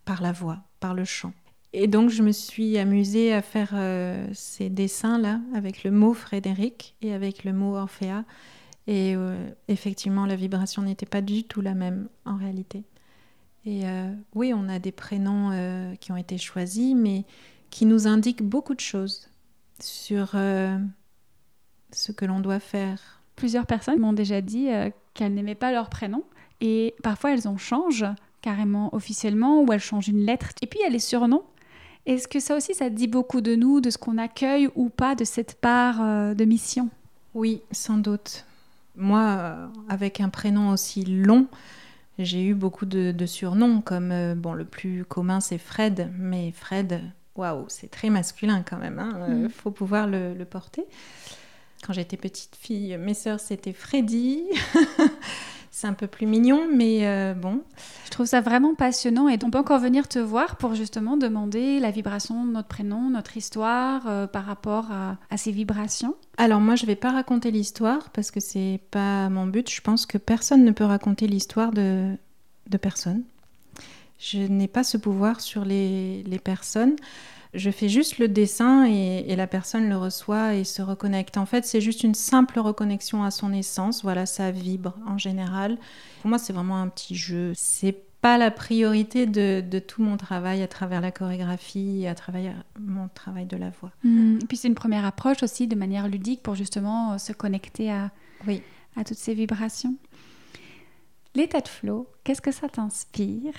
[0.05, 1.33] par la voix, par le chant.
[1.77, 3.75] Et donc, je me suis amusée à faire
[4.31, 8.23] ces dessins-là avec le mot Frédéric et avec le mot Orphea.
[8.87, 12.85] Et euh, effectivement, la vibration n'était pas du tout la même en réalité.
[13.65, 17.25] Et euh, oui, on a des prénoms euh, qui ont été choisis, mais
[17.71, 19.29] qui nous indiquent beaucoup de choses
[19.81, 20.29] sur
[21.91, 23.21] ce que l'on doit faire.
[23.35, 24.69] Plusieurs personnes m'ont déjà dit
[25.13, 26.23] qu'elles n'aimaient pas leur prénom,
[26.61, 28.05] et parfois elles en changent
[28.41, 30.51] carrément officiellement, ou elles changent une lettre.
[30.61, 31.43] Et puis il y a les surnoms.
[32.05, 35.15] Est-ce que ça aussi, ça dit beaucoup de nous, de ce qu'on accueille ou pas
[35.15, 35.97] de cette part
[36.35, 36.89] de mission?
[37.33, 38.45] Oui, sans doute
[38.97, 41.47] moi, euh, avec un prénom aussi long,
[42.17, 47.01] j'ai eu beaucoup de, surnoms, comme euh, bon, le plus commun c'est Fred, mais Fred,
[47.35, 49.49] waouh, c'est très masculin quand même, il hein, euh, mm.
[49.49, 50.85] faut pouvoir le, le porter.
[51.85, 54.43] Quand j'étais petite fille, mes sœurs c'était Freddy.
[55.75, 57.61] c'est un peu plus mignon, mais euh, bon.
[58.05, 61.81] Je trouve ça vraiment passionnant et on peut encore venir te voir pour justement demander
[61.81, 66.15] la vibration de notre prénom, notre histoire euh, par rapport à, ces vibrations.
[66.37, 69.69] Alors moi, je ne vais pas raconter l'histoire parce que c'est pas mon but.
[69.69, 72.15] Je pense que personne ne peut raconter l'histoire de,
[72.69, 73.23] de personne.
[74.17, 76.95] Je n'ai pas ce pouvoir sur les, les personnes
[77.55, 81.37] je fais juste le dessin et, la personne le reçoit et se reconnecte.
[81.37, 84.03] En fait, c'est juste une simple reconnexion à son essence.
[84.03, 85.77] Voilà, ça vibre en général.
[86.21, 87.51] Pour moi, c'est vraiment un petit jeu.
[87.55, 93.07] C'est pas la priorité de, tout mon travail à travers la chorégraphie, à travers mon
[93.07, 93.91] travail de la voix.
[94.03, 94.39] Mmh.
[94.41, 97.91] Et puis c'est une première approche aussi de manière ludique pour justement euh, se connecter
[97.91, 98.11] à,
[98.47, 98.61] oui.
[98.95, 99.95] à toutes ces vibrations.
[101.35, 103.53] L'état de flow, qu'est-ce que ça t'inspire?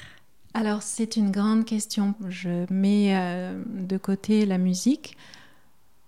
[0.57, 2.14] Alors c'est une grande question.
[2.30, 5.18] Je mets euh, de côté la musique.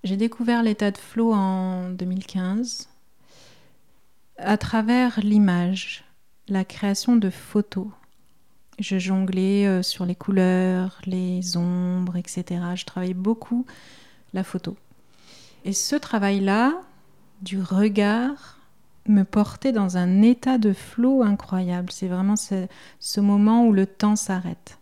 [0.04, 2.88] J'ai découvert l'état de flow en 2015
[4.38, 6.04] à travers l'image,
[6.48, 7.88] la création de photos.
[8.78, 12.44] Je jonglais euh, sur les couleurs, les ombres, etc.
[12.74, 13.66] Je travaillais beaucoup
[14.32, 14.78] la photo.
[15.66, 16.72] Et ce travail-là,
[17.42, 18.57] du regard,
[19.08, 21.90] me porter dans un état de flot incroyable.
[21.90, 24.78] C'est vraiment ce, moment où le temps s'arrête.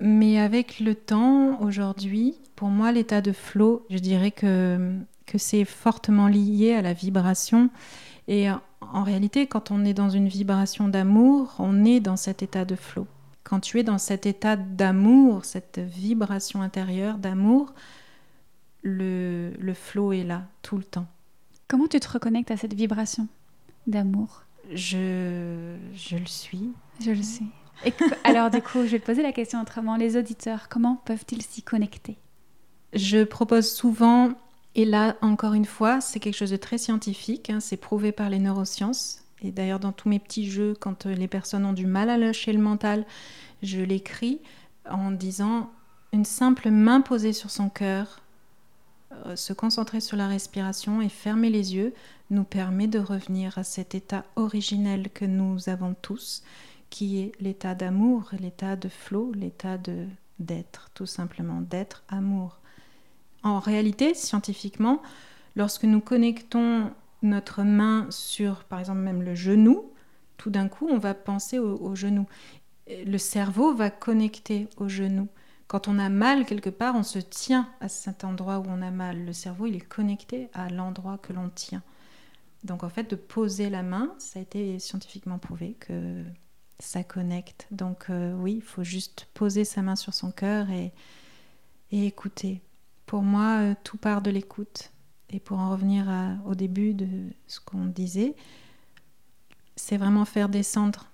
[0.00, 4.94] Mais avec le temps, aujourd'hui, pour moi, l'état de flot, je dirais que,
[5.26, 7.70] que c'est fortement lié à la vibration.
[8.28, 12.64] Et en réalité, quand on est dans une vibration d'amour, on est dans cet état
[12.64, 13.06] de flot.
[13.44, 17.72] Quand tu es dans cet état d'amour, cette vibration intérieure d'amour,
[18.82, 21.06] le, le flot est là tout le temps.
[21.68, 23.28] Comment tu te reconnectes à cette vibration?
[23.90, 26.72] D'amour je, je le suis.
[27.04, 27.44] Je le sais.
[28.24, 29.96] alors du coup, je vais te poser la question autrement.
[29.96, 32.18] Les auditeurs, comment peuvent-ils s'y connecter?
[32.92, 34.32] Je propose souvent,
[34.74, 38.30] et là encore une fois, c'est quelque chose de très scientifique, hein, c'est prouvé par
[38.30, 39.24] les neurosciences.
[39.42, 42.18] Et d'ailleurs, dans tous mes petits jeux, quand euh, les personnes ont du mal à
[42.18, 43.06] lâcher le mental,
[43.62, 44.40] je l'écris
[44.88, 45.70] en disant
[46.12, 48.20] une simple main posée sur son cœur,
[49.34, 51.92] se concentrer sur la respiration et fermer les yeux
[52.30, 56.42] nous permet de revenir à cet état originel que nous avons tous,
[56.90, 60.06] qui est l'état d'amour, l'état de flot, l'état de
[60.40, 62.58] d'être, tout simplement, d'être amour.
[63.42, 65.02] En réalité, scientifiquement,
[65.54, 66.90] lorsque nous connectons
[67.22, 69.84] notre main sur, par exemple, même le genou,
[70.38, 72.26] tout d'un coup, on va penser au, au genou.
[72.88, 75.28] Le cerveau va connecter au genou.
[75.70, 78.90] Quand on a mal quelque part, on se tient à cet endroit où on a
[78.90, 79.24] mal.
[79.24, 81.84] Le cerveau, il est connecté à l'endroit que l'on tient.
[82.64, 86.24] Donc en fait, de poser la main, ça a été scientifiquement prouvé que
[86.80, 87.68] ça connecte.
[87.70, 90.92] Donc euh, oui, il faut juste poser sa main sur son cœur et,
[91.92, 92.60] écouter.
[93.06, 94.90] Pour moi, euh, tout part de l'écoute.
[95.28, 96.08] Et pour en revenir
[96.46, 97.06] au début de
[97.46, 98.34] ce qu'on disait,
[99.76, 101.06] c'est vraiment faire descendre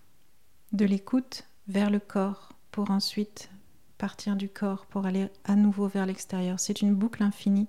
[0.72, 3.50] de l'écoute vers le corps pour ensuite
[3.98, 6.60] partir du corps pour aller à nouveau vers l'extérieur.
[6.60, 7.68] C'est une boucle infinie,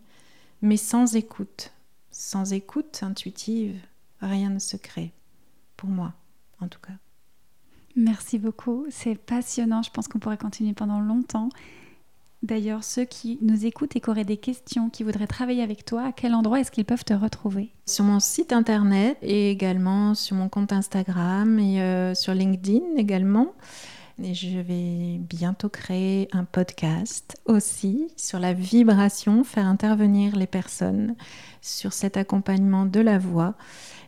[0.62, 1.72] mais sans écoute.
[2.12, 3.80] Sans écoute intuitive,
[4.22, 5.14] rien ne se crée,
[5.76, 6.14] pour moi
[6.60, 6.94] en tout cas.
[7.96, 11.50] Merci beaucoup, c'est passionnant, je pense qu'on pourrait continuer pendant longtemps.
[12.44, 16.04] D'ailleurs, ceux qui nous écoutent et qui auraient des questions, qui voudraient travailler avec toi,
[16.04, 17.72] à quel endroit est-ce qu'ils peuvent te retrouver?
[17.88, 23.54] Sur mon site internet et également sur mon compte Instagram et euh, sur LinkedIn également.
[24.22, 31.16] Et je vais bientôt créer un podcast aussi sur la vibration, faire intervenir les personnes
[31.62, 33.54] sur cet accompagnement de la voix.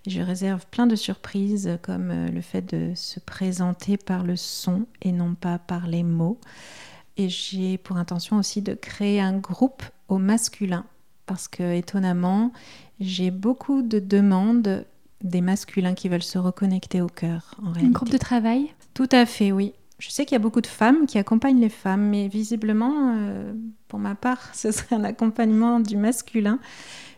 [0.08, 4.88] Je réserve plein de surprises comme euh, le fait de se présenter par le son
[5.04, 6.40] et non pas par les mots.
[7.18, 10.86] Et j'ai pour intention aussi de créer un groupe au masculin
[11.28, 12.52] parce que étonnamment,
[13.00, 14.86] j'ai beaucoup de demandes
[15.22, 17.54] des masculins qui veulent se reconnecter au cœur.
[17.62, 18.74] En un groupe de travail?
[18.96, 19.74] Tout à fait, oui.
[20.00, 23.54] Je sais qu'il y a beaucoup de femmes qui accompagnent les femmes, mais visiblement, euh,
[23.88, 26.60] pour ma part, ce serait un accompagnement du masculin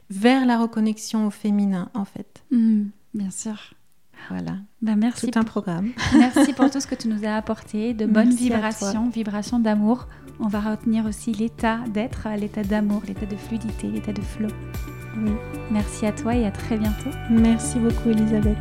[0.10, 2.44] vers la reconnexion au féminin, en fait.
[2.52, 3.74] Mmh, bien sûr.
[4.30, 4.58] Voilà.
[4.82, 5.92] Ben merci tout un programme.
[6.16, 10.08] Merci pour tout ce que tu nous as apporté, de bonnes vibrations, vibrations d'amour.
[10.40, 14.50] On va retenir aussi l'état d'être, l'état d'amour, l'état de fluidité, l'état de flow.
[15.18, 15.32] Oui.
[15.72, 17.10] Merci à toi et à très bientôt.
[17.30, 18.58] Merci beaucoup Elisabeth.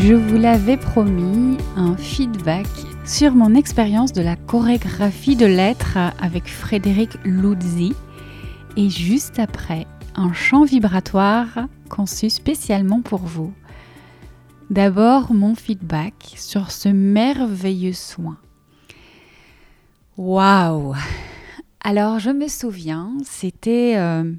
[0.00, 2.68] Je vous l'avais promis, un feedback
[3.04, 7.94] sur mon expérience de la chorégraphie de l'être avec Frédéric Luzzi
[8.76, 13.52] et juste après, un chant vibratoire conçu spécialement pour vous.
[14.70, 18.38] D'abord, mon feedback sur ce merveilleux soin.
[20.16, 20.94] Waouh
[21.80, 24.32] Alors, je me souviens, c'était euh,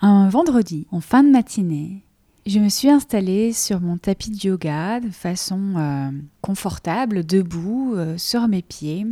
[0.00, 2.04] un vendredi, en fin de matinée.
[2.44, 8.18] Je me suis installée sur mon tapis de yoga de façon euh, confortable, debout, euh,
[8.18, 9.06] sur mes pieds,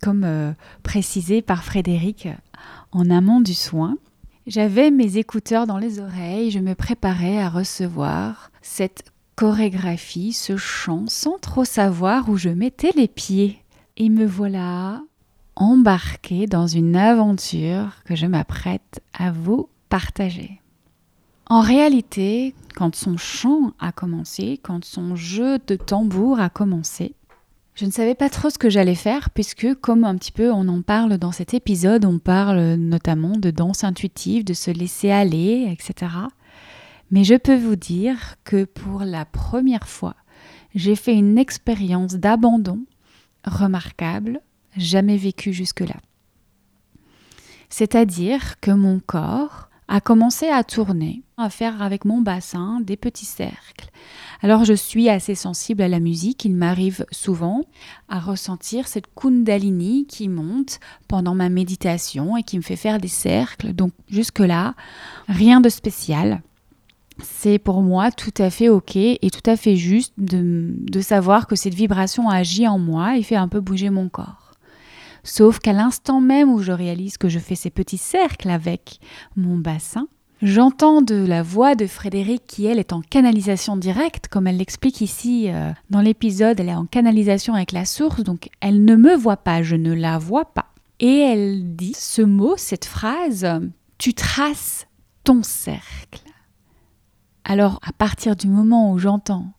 [0.00, 0.54] comme
[0.84, 2.28] précisé par Frédéric
[2.92, 3.96] en amont du soin.
[4.46, 9.04] J'avais mes écouteurs dans les oreilles, je me préparais à recevoir cette
[9.34, 13.58] chorégraphie, ce chant, sans trop savoir où je mettais les pieds.
[13.96, 15.02] Et me voilà
[15.56, 20.60] embarquée dans une aventure que je m'apprête à vous partager.
[21.50, 27.14] En réalité, quand son chant a commencé, quand son jeu de tambour a commencé,
[27.74, 30.68] je ne savais pas trop ce que j'allais faire puisque comme un petit peu on
[30.68, 35.66] en parle dans cet épisode, on parle notamment de danse intuitive, de se laisser aller,
[35.70, 36.12] etc.
[37.10, 40.16] Mais je peux vous dire que pour la première fois,
[40.74, 42.80] j'ai fait une expérience d'abandon
[43.46, 44.42] remarquable,
[44.76, 45.96] jamais vécue jusque-là.
[47.70, 53.24] C'est-à-dire que mon corps a commencé à tourner, à faire avec mon bassin des petits
[53.24, 53.90] cercles,
[54.40, 57.62] alors je suis assez sensible à la musique, il m'arrive souvent
[58.08, 60.78] à ressentir cette kundalini qui monte
[61.08, 63.72] pendant ma méditation et qui me fait faire des cercles.
[63.72, 64.74] Donc jusque-là,
[65.26, 66.42] rien de spécial.
[67.20, 71.48] C'est pour moi tout à fait ok et tout à fait juste de, de savoir
[71.48, 74.47] que cette vibration agit en moi et fait un peu bouger mon corps.
[75.28, 78.98] Sauf qu'à l'instant même où je réalise que je fais ces petits cercles avec
[79.36, 80.08] mon bassin,
[80.40, 85.00] J'entends de la voix de Frédéric qui, elle, est en canalisation directe, comme elle l'explique
[85.00, 89.16] ici euh, dans l'épisode, elle est en canalisation avec la source, donc elle ne me
[89.16, 90.66] voit pas, je ne la vois pas.
[91.00, 93.48] Et elle dit ce mot, cette phrase,
[93.98, 94.86] tu traces
[95.24, 96.22] ton cercle.
[97.42, 99.52] Alors, à partir du moment où j'entends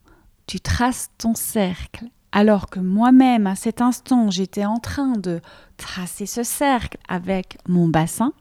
[0.47, 5.41] tu traces ton cercle, alors que moi-même, à cet instant, j'étais en train de
[5.77, 8.33] tracer ce cercle avec mon bassin,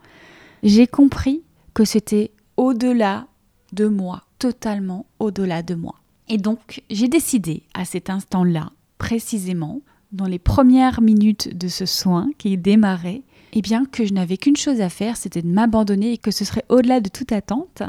[0.63, 1.43] j'ai compris
[1.75, 3.27] que c'était au-delà
[3.73, 5.95] de moi, totalement au-delà de moi.
[6.29, 9.81] Et donc, j'ai décidé à cet instant-là, précisément,
[10.13, 13.23] dans les premières minutes de ce soin qui démarrait,
[13.53, 16.45] eh bien que je n'avais qu'une chose à faire, c'était de m'abandonner et que ce
[16.45, 17.83] serait au-delà de toute attente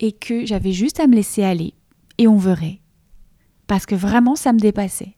[0.00, 1.74] et que j'avais juste à me laisser aller
[2.18, 2.80] et on verrait.
[3.66, 5.16] Parce que vraiment, ça me dépassait.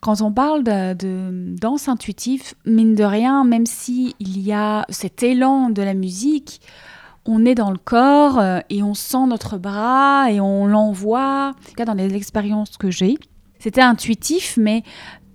[0.00, 5.68] Quand on parle de, danse intuitive, mine de rien, même s'il y a cet élan
[5.68, 6.62] de la musique,
[7.26, 11.52] on est dans le corps euh, et on sent notre bras et on l'envoie.
[11.54, 13.18] En tout cas, dans les expériences que j'ai,
[13.58, 14.84] c'était intuitif, mais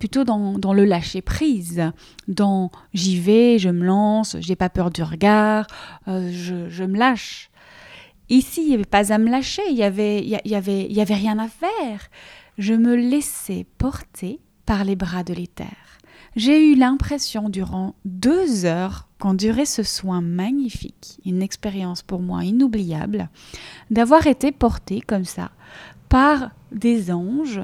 [0.00, 1.92] plutôt dans, le lâcher prise,
[2.26, 5.68] dans j'y vais, je me lance, j'ai pas peur du regard,
[6.08, 7.50] euh, je, me lâche.
[8.28, 10.92] Ici, il n'y avait pas à me lâcher, il y avait, il y avait, il
[10.92, 12.08] y avait rien à faire.
[12.58, 15.76] Je me laissais porter par les bras de l'éther.
[16.34, 23.30] J'ai eu l'impression durant deux heures qu'endurer ce soin magnifique, une expérience pour moi inoubliable,
[23.90, 25.50] d'avoir été portée comme ça
[26.08, 27.62] par des anges,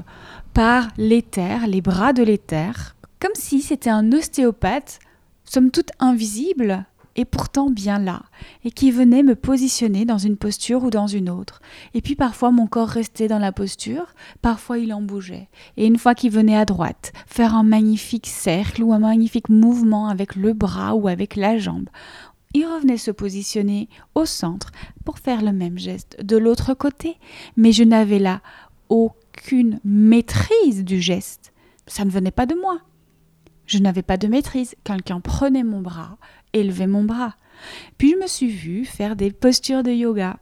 [0.54, 4.98] par l'éther, les bras de l'éther, comme si c'était un ostéopathe,
[5.44, 6.86] somme toute invisible,
[7.16, 8.22] et pourtant bien là,
[8.64, 11.60] et qui venait me positionner dans une posture ou dans une autre.
[11.94, 15.48] Et puis parfois mon corps restait dans la posture, parfois il en bougeait.
[15.76, 20.08] Et une fois qu'il venait à droite, faire un magnifique cercle ou un magnifique mouvement
[20.08, 21.88] avec le bras ou avec la jambe,
[22.54, 24.70] il revenait se positionner au centre
[25.04, 27.16] pour faire le même geste de l'autre côté.
[27.56, 28.40] Mais je n'avais là
[28.88, 31.52] aucune maîtrise du geste.
[31.86, 32.78] Ça ne venait pas de moi.
[33.66, 34.74] Je n'avais pas de maîtrise.
[34.84, 36.18] Quelqu'un prenait mon bras,
[36.52, 37.36] élevait mon bras.
[37.98, 40.38] Puis je me suis vue faire des postures de yoga.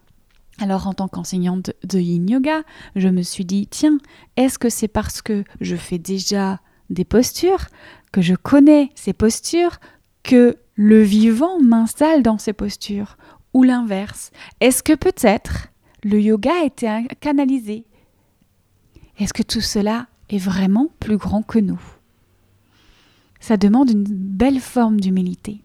[0.58, 2.62] Alors en tant qu'enseignante de yin yoga,
[2.96, 3.98] je me suis dit, tiens,
[4.36, 7.66] est-ce que c'est parce que je fais déjà des postures,
[8.12, 9.78] que je connais ces postures,
[10.22, 13.16] que le vivant m'installe dans ces postures?
[13.52, 14.30] Ou l'inverse
[14.60, 15.68] Est-ce que peut-être
[16.04, 17.84] le yoga a été canalisé?
[19.18, 21.80] Est-ce que tout cela est vraiment plus grand que nous?
[23.40, 25.62] Ça demande une belle forme d'humilité.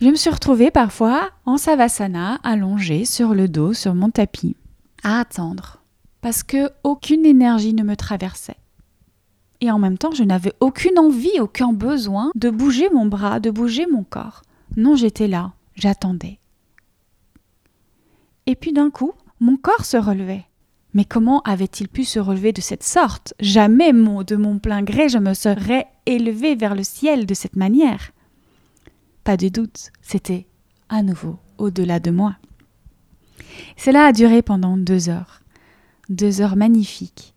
[0.00, 4.56] Je me suis retrouvée parfois en savasana, allongée sur le dos, sur mon tapis,
[5.04, 5.78] à attendre,
[6.20, 8.56] parce que aucune énergie ne me traversait.
[9.60, 13.50] Et en même temps, je n'avais aucune envie, aucun besoin de bouger mon bras, de
[13.50, 14.42] bouger mon corps.
[14.76, 16.40] Non, j'étais là, j'attendais.
[18.46, 20.44] Et puis d'un coup, mon corps se relevait.
[20.92, 23.32] Mais comment avait-il pu se relever de cette sorte?
[23.40, 28.10] Jamais, de mon plein gré, je me serais élevé vers le ciel de cette manière.
[29.24, 30.46] Pas de doute, c'était
[30.90, 32.36] à nouveau au-delà de moi.
[33.78, 35.40] Cela a duré pendant deux heures.
[36.10, 37.34] Deux heures magnifiques,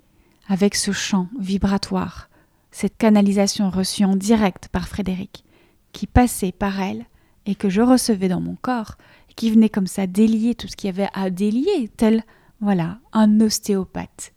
[0.50, 2.30] avec ce chant vibratoire,
[2.72, 5.46] cette canalisation reçue en direct par Frédéric,
[5.94, 7.06] qui passait par elle
[7.46, 8.98] et que je recevais dans mon corps,
[9.38, 12.26] qui venait comme ça délier tout ce qu'il y avait à délier, tel
[12.60, 14.34] voilà, un ostéopathe.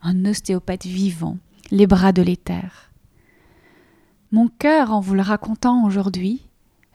[0.00, 1.36] Un ostéopathe vivant,
[1.70, 2.90] les bras de l'éther.
[4.32, 6.48] Mon cœur, en vous le racontant aujourd'hui,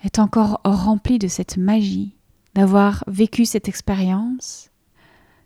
[0.04, 2.16] est encore rempli de cette magie
[2.56, 4.70] d'avoir vécu cette expérience.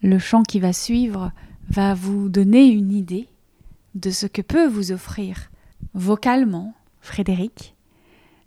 [0.02, 1.32] Le chant qui va suivre
[1.70, 3.28] va vous donner une idée
[3.96, 5.52] de ce que peut vous offrir
[5.94, 7.76] vocalement Frédéric.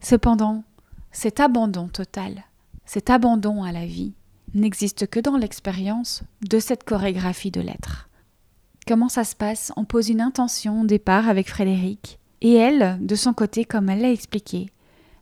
[0.01, 0.65] Cependant,
[1.13, 2.45] cet abandon total,
[2.85, 4.15] cet abandon à la vie,
[4.55, 8.09] n'existe que dans l'expérience de cette chorégraphie de l'être.
[8.87, 9.73] Comment ça se passe?
[9.77, 14.03] On pose une intention au départ avec Frédéric, et elle, de son côté, comme elle
[14.03, 14.71] l'a expliqué,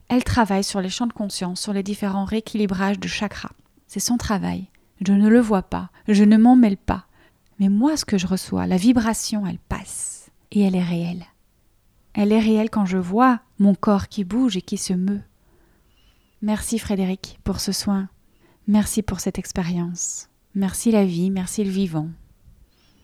[0.08, 3.52] elle travaille sur les champs de conscience, sur les différents rééquilibrages de chakras.
[3.86, 4.68] C'est son travail.
[5.04, 7.06] Je ne le vois pas, je ne m'en mêle pas.
[7.58, 10.30] Mais moi, ce que je reçois, la vibration, elle passe.
[10.52, 11.24] Et elle est réelle.
[12.12, 15.22] Elle est réelle quand je vois mon corps qui bouge et qui se meut.
[16.42, 18.08] Merci Frédéric pour ce soin
[18.66, 20.30] Merci pour cette expérience.
[20.54, 22.08] Merci la vie, merci le vivant.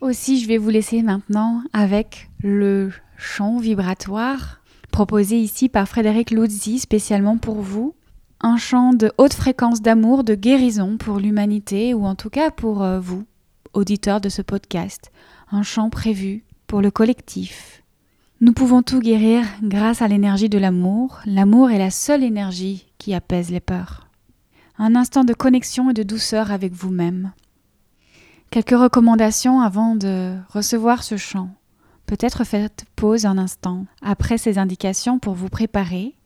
[0.01, 4.60] Aussi, je vais vous laisser maintenant avec le chant vibratoire
[4.91, 7.95] proposé ici par Frédéric Luzzi spécialement pour vous.
[8.41, 12.83] Un chant de haute fréquence d'amour, de guérison pour l'humanité ou en tout cas pour
[12.83, 13.25] euh, vous,
[13.73, 15.11] auditeurs de ce podcast.
[15.53, 17.83] Un chant prévu pour le collectif.
[18.41, 21.21] Nous pouvons tout guérir grâce à l'énergie de l'amour.
[21.27, 24.11] L'amour est la seule énergie qui apaise les peurs
[24.81, 27.33] un instant de connexion et de douceur avec vous-même.
[28.51, 31.51] Quelques recommandations avant de recevoir ce chant.
[32.11, 36.17] Peut-être faites pause un instant après ces indications pour vous préparer.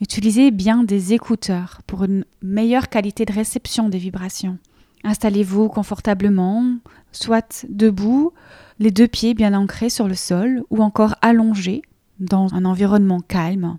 [0.00, 4.58] Utilisez bien des écouteurs pour une meilleure qualité de réception des vibrations.
[5.02, 6.76] Installez-vous confortablement,
[7.10, 8.32] soit debout,
[8.78, 11.82] les deux pieds bien ancrés sur le sol ou encore allongés
[12.20, 13.78] dans un environnement calme.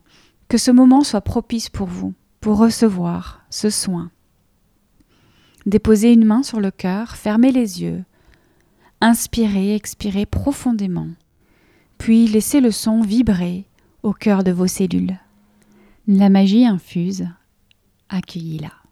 [0.50, 4.12] Que ce moment soit propice pour vous, pour recevoir ce soin.
[5.66, 8.04] Déposez une main sur le cœur, fermez les yeux.
[9.00, 11.08] Inspirez, expirez profondément.
[12.04, 13.64] Puis laissez le son vibrer
[14.04, 15.18] au cœur de vos cellules.
[16.06, 17.30] La magie infuse,
[18.10, 18.83] accueillez-la.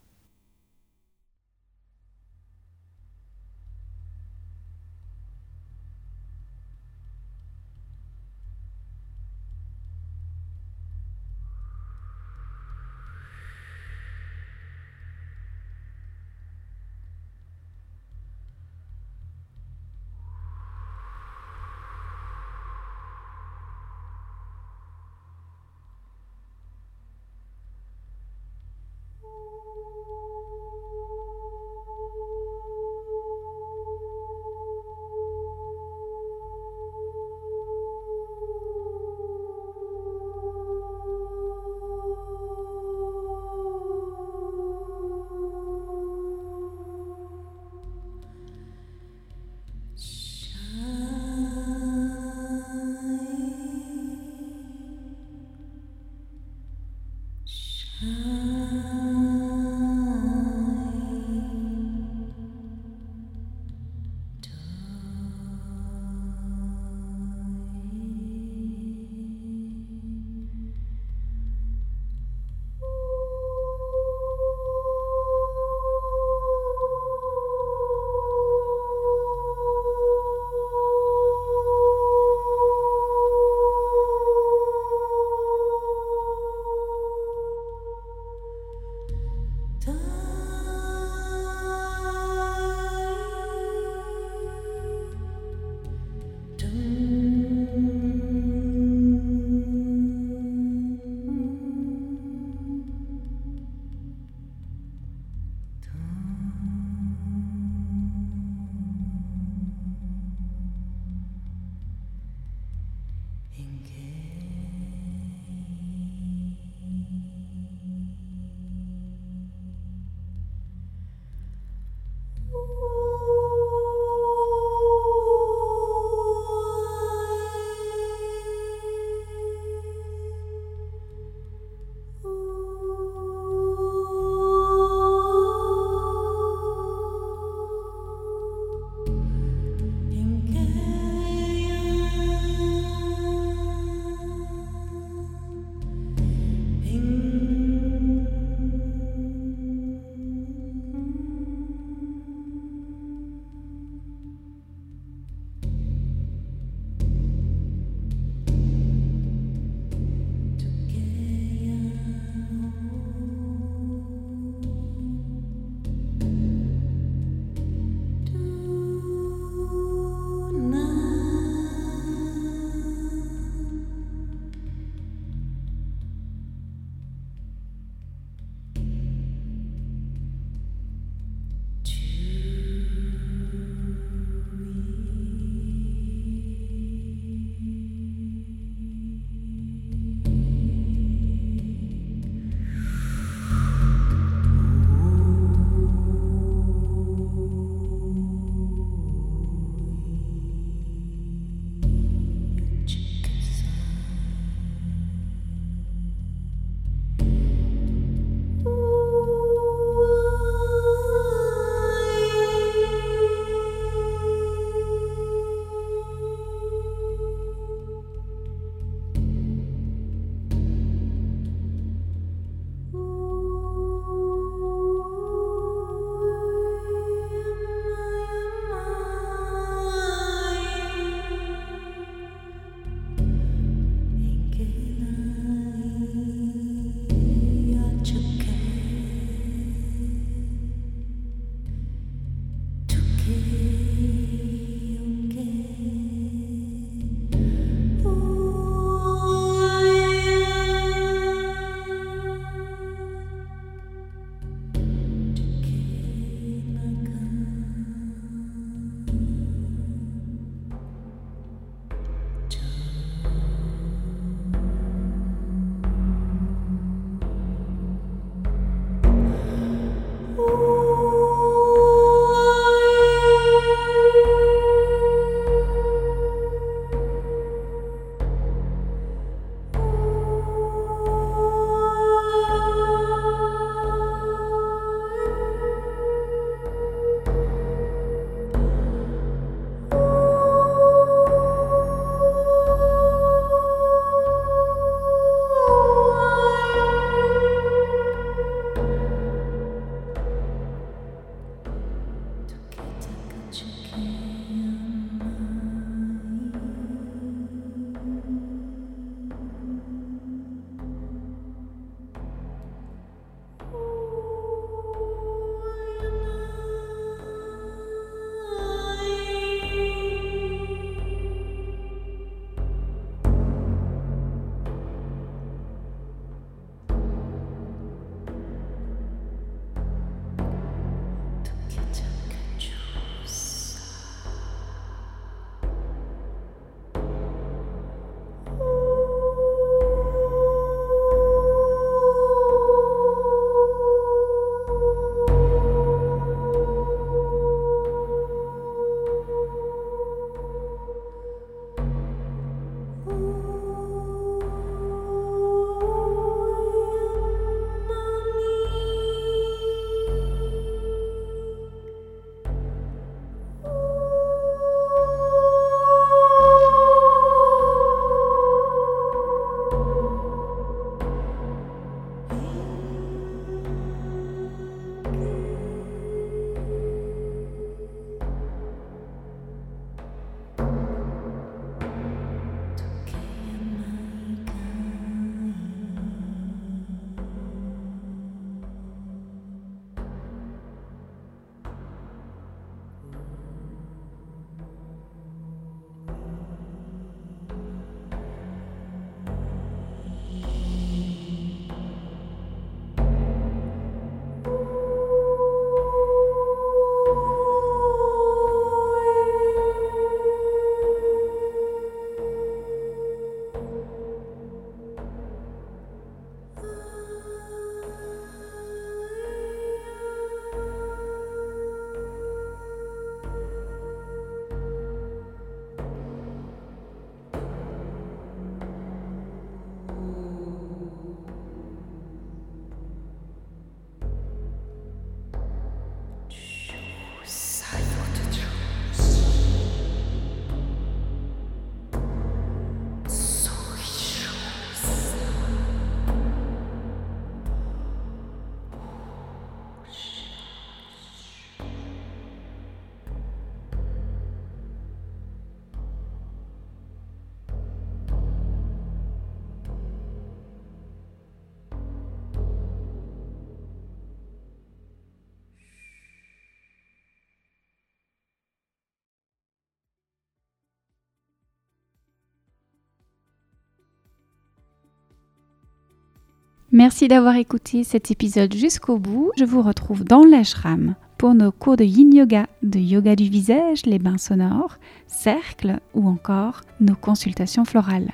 [476.74, 479.32] Merci d'avoir écouté cet épisode jusqu'au bout.
[479.38, 483.86] Je vous retrouve dans l'ashram pour nos cours de yin yoga, de yoga du visage,
[483.86, 488.14] les bains sonores, cercles ou encore nos consultations florales.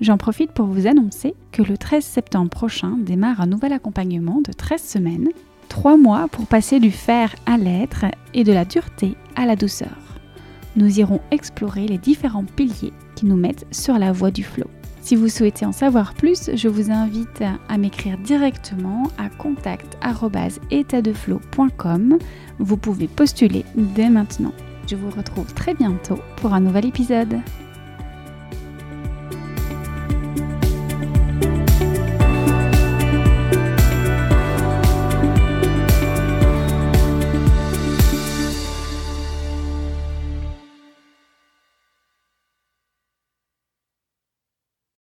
[0.00, 4.52] J'en profite pour vous annoncer que le 13 septembre prochain démarre un nouvel accompagnement de
[4.52, 5.28] 13 semaines,
[5.68, 10.18] 3 mois pour passer du fer à l'être et de la dureté à la douceur.
[10.74, 14.70] Nous irons explorer les différents piliers qui nous mettent sur la voie du flot.
[15.02, 22.18] Si vous souhaitez en savoir plus, je vous invite à m'écrire directement à contact@étatdeflow.com.
[22.60, 24.52] Vous pouvez postuler dès maintenant.
[24.88, 27.40] Je vous retrouve très bientôt pour un nouvel épisode.